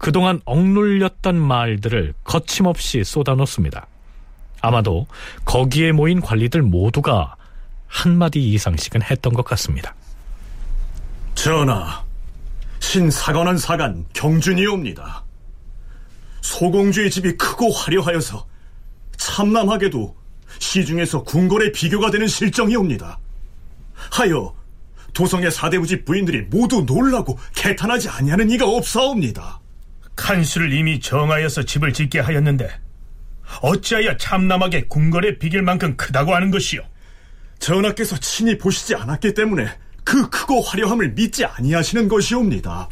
[0.00, 3.86] 그동안 억눌렸던 말들을 거침없이 쏟아놓습니다.
[4.62, 5.06] 아마도
[5.44, 7.36] 거기에 모인 관리들 모두가
[7.86, 9.94] 한마디 이상씩은 했던 것 같습니다.
[11.34, 12.02] 전하,
[12.78, 15.22] 신사관원 사관 경준이옵니다.
[16.40, 18.46] 소공주의 집이 크고 화려하여서
[19.18, 20.16] 참남하게도
[20.60, 23.18] 시중에서 궁궐의 비교가 되는 실정이옵니다.
[24.10, 24.54] 하여
[25.12, 29.59] 도성의 사대부집 부인들이 모두 놀라고 개탄하지 아니하는 이가 없사옵니다.
[30.20, 32.68] 칸수를 이미 정하여서 집을 짓게 하였는데
[33.62, 36.82] 어찌하여 참남하게 궁궐의 비길 만큼 크다고 하는 것이요?
[37.58, 39.66] 전하께서 친히 보시지 않았기 때문에
[40.04, 42.88] 그 크고 화려함을 믿지 아니하시는 것이옵니다.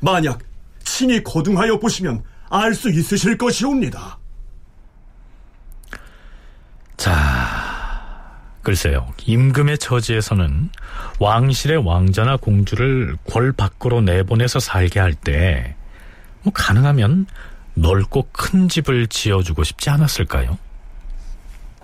[0.00, 0.40] 만약
[0.82, 4.18] 친히 거둥하여 보시면 알 수 있으실 것이옵니다.
[6.96, 7.14] 자,
[8.62, 9.12] 글쎄요.
[9.26, 10.70] 임금의 처지에서는
[11.20, 15.76] 왕실의 왕자나 공주를 궐 밖으로 내보내서 살게 할 때,
[16.44, 17.26] 뭐, 가능하면
[17.74, 20.56] 넓고 큰 집을 지어주고 싶지 않았을까요?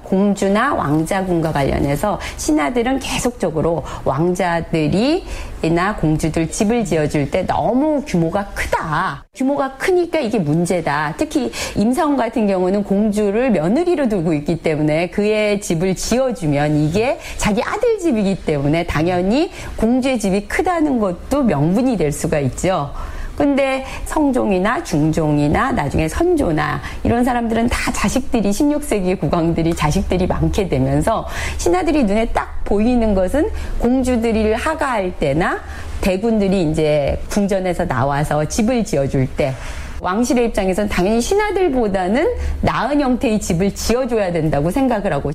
[0.03, 9.25] 공주나 왕자군과 관련해서 신하들은 계속적으로 왕자들이나 공주들 집을 지어줄 때 너무 규모가 크다.
[9.35, 11.15] 규모가 크니까 이게 문제다.
[11.17, 17.99] 특히 임사원 같은 경우는 공주를 며느리로 두고 있기 때문에 그의 집을 지어주면 이게 자기 아들
[17.99, 22.93] 집이기 때문에 당연히 공주의 집이 크다는 것도 명분이 될 수가 있죠.
[23.41, 31.27] 근데 성종이나 중종이나 나중에 선조나 이런 사람들은 다 자식들이 16세기 국왕들이 자식들이 많게 되면서
[31.57, 35.59] 신하들이 눈에 딱 보이는 것은 공주들이 하가할 때나
[36.03, 39.55] 대군들이 이제 궁전에서 나와서 집을 지어줄 때
[40.01, 45.33] 왕실의 입장에서는 당연히 신하들보다는 나은 형태의 집을 지어줘야 된다고 생각을 하고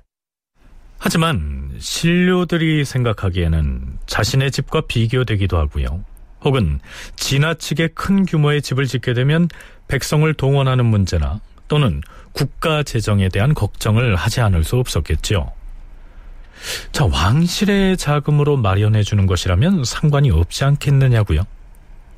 [0.99, 6.03] 하지만 신료들이 생각하기에는 자신의 집과 비교되기도 하고요.
[6.45, 6.79] 혹은
[7.15, 9.49] 지나치게 큰 규모의 집을 짓게 되면
[9.87, 15.51] 백성을 동원하는 문제나 또는 국가 재정에 대한 걱정을 하지 않을 수 없었겠죠.
[16.91, 21.41] 자, 왕실의 자금으로 마련해 주는 것이라면 상관이 없지 않겠느냐고요?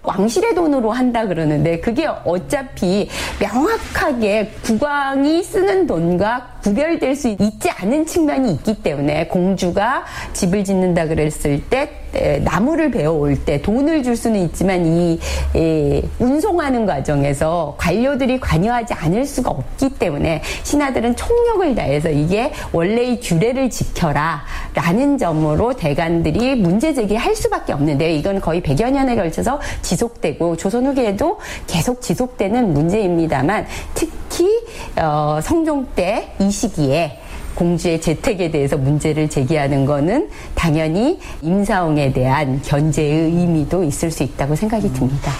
[0.03, 3.09] 왕실의 돈으로 한다 그러는데 그게 어차피
[3.39, 10.03] 명확하게 국왕이 쓰는 돈과 구별될 수 있지 않은 측면이 있기 때문에 공주가
[10.33, 12.07] 집을 짓는다 그랬을 때
[12.43, 15.19] 나무를 베어올 때 돈을 줄 수는 있지만 이,
[15.55, 23.69] 이 운송하는 과정에서 관료들이 관여하지 않을 수가 없기 때문에 신하들은 총력을 다해서 이게 원래의 규례를
[23.69, 24.43] 지켜라
[24.73, 31.39] 라는 점으로 대관들이 문제 제기할 수밖에 없는데 이건 거의 100여 년에 걸쳐서 지속되고 조선 후기에도
[31.67, 34.47] 계속 지속되는 문제입니다만 특히
[34.95, 37.19] 어, 성종 때이 시기에
[37.55, 44.91] 공주의 재택에 대해서 문제를 제기하는 것은 당연히 임사홍에 대한 견제의 의미도 있을 수 있다고 생각이
[44.93, 45.31] 듭니다.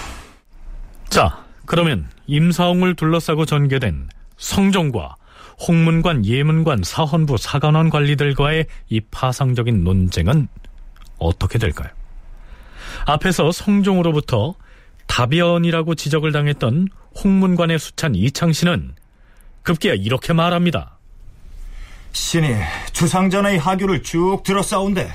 [1.08, 5.16] 자, 그러면 임사홍을 둘러싸고 전개된 성종과
[5.66, 10.48] 홍문관, 예문관, 사헌부, 사관원 관리들과의 이 파상적인 논쟁은
[11.18, 11.88] 어떻게 될까요?
[13.06, 14.54] 앞에서 성종으로부터
[15.06, 16.88] 다변이라고 지적을 당했던
[17.22, 18.94] 홍문관의 수찬 이창신은
[19.62, 20.97] 급기야 이렇게 말합니다.
[22.18, 22.48] 신이
[22.92, 25.08] 주상전하의 하교를 쭉 들었사온데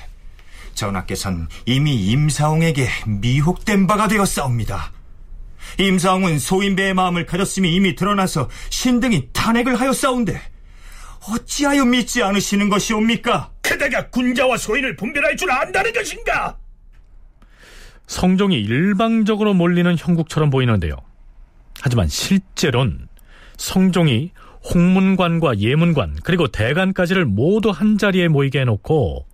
[0.73, 4.91] 전하께선 이미 임사홍에게 미혹된 바가 되었사옵니다.
[5.79, 10.41] 임사홍은 소인배의 마음을 가졌음이 이미 드러나서 신등이 탄핵을 하였사온데
[11.29, 13.51] 어찌하여 믿지 않으시는 것이옵니까?
[13.61, 16.57] 그대가 군자와 소인을 분별할 줄 안다는 것인가?
[18.07, 20.95] 성종이 일방적으로 몰리는 형국처럼 보이는데요.
[21.81, 23.07] 하지만 실제론
[23.57, 24.31] 성종이
[24.63, 29.25] 홍문관과 예문관 그리고 대관까지를 모두 한 자리에 모이게 해놓고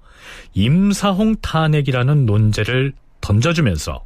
[0.53, 4.05] 임사홍 탄핵이라는 논제를 던져주면서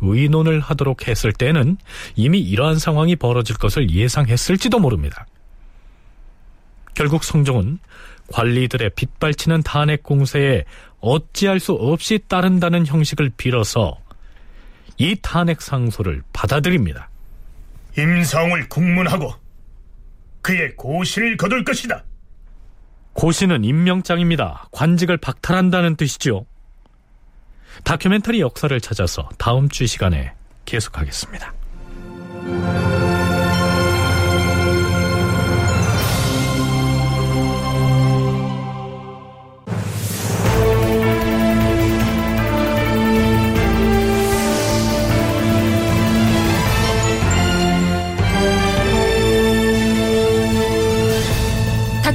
[0.00, 1.76] 의논을 하도록 했을 때는
[2.16, 5.26] 이미 이러한 상황이 벌어질 것을 예상했을지도 모릅니다.
[6.94, 7.78] 결국 성종은
[8.28, 10.64] 관리들의 빗발치는 탄핵 공세에
[11.00, 13.98] 어찌할 수 없이 따른다는 형식을 빌어서
[14.96, 17.10] 이 탄핵 상소를 받아들입니다.
[17.98, 19.34] 임성을 국문하고
[20.44, 22.04] 그의 고시를 거둘 것이다.
[23.14, 24.68] 고시는 임명장입니다.
[24.72, 26.44] 관직을 박탈한다는 뜻이죠.
[27.82, 30.34] 다큐멘터리 역사를 찾아서 다음 주 시간에
[30.66, 31.52] 계속하겠습니다.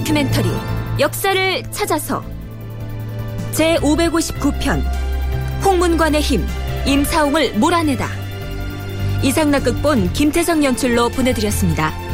[0.10, 0.49] 다큐멘터리
[0.99, 2.24] 역사를 찾아서
[3.51, 4.82] 제 559편
[5.64, 6.47] 홍문관의 힘
[6.88, 8.07] 임사홍을 몰아내다
[9.22, 12.09] 이상락 극본 김태성 연출로 보내드렸습니다.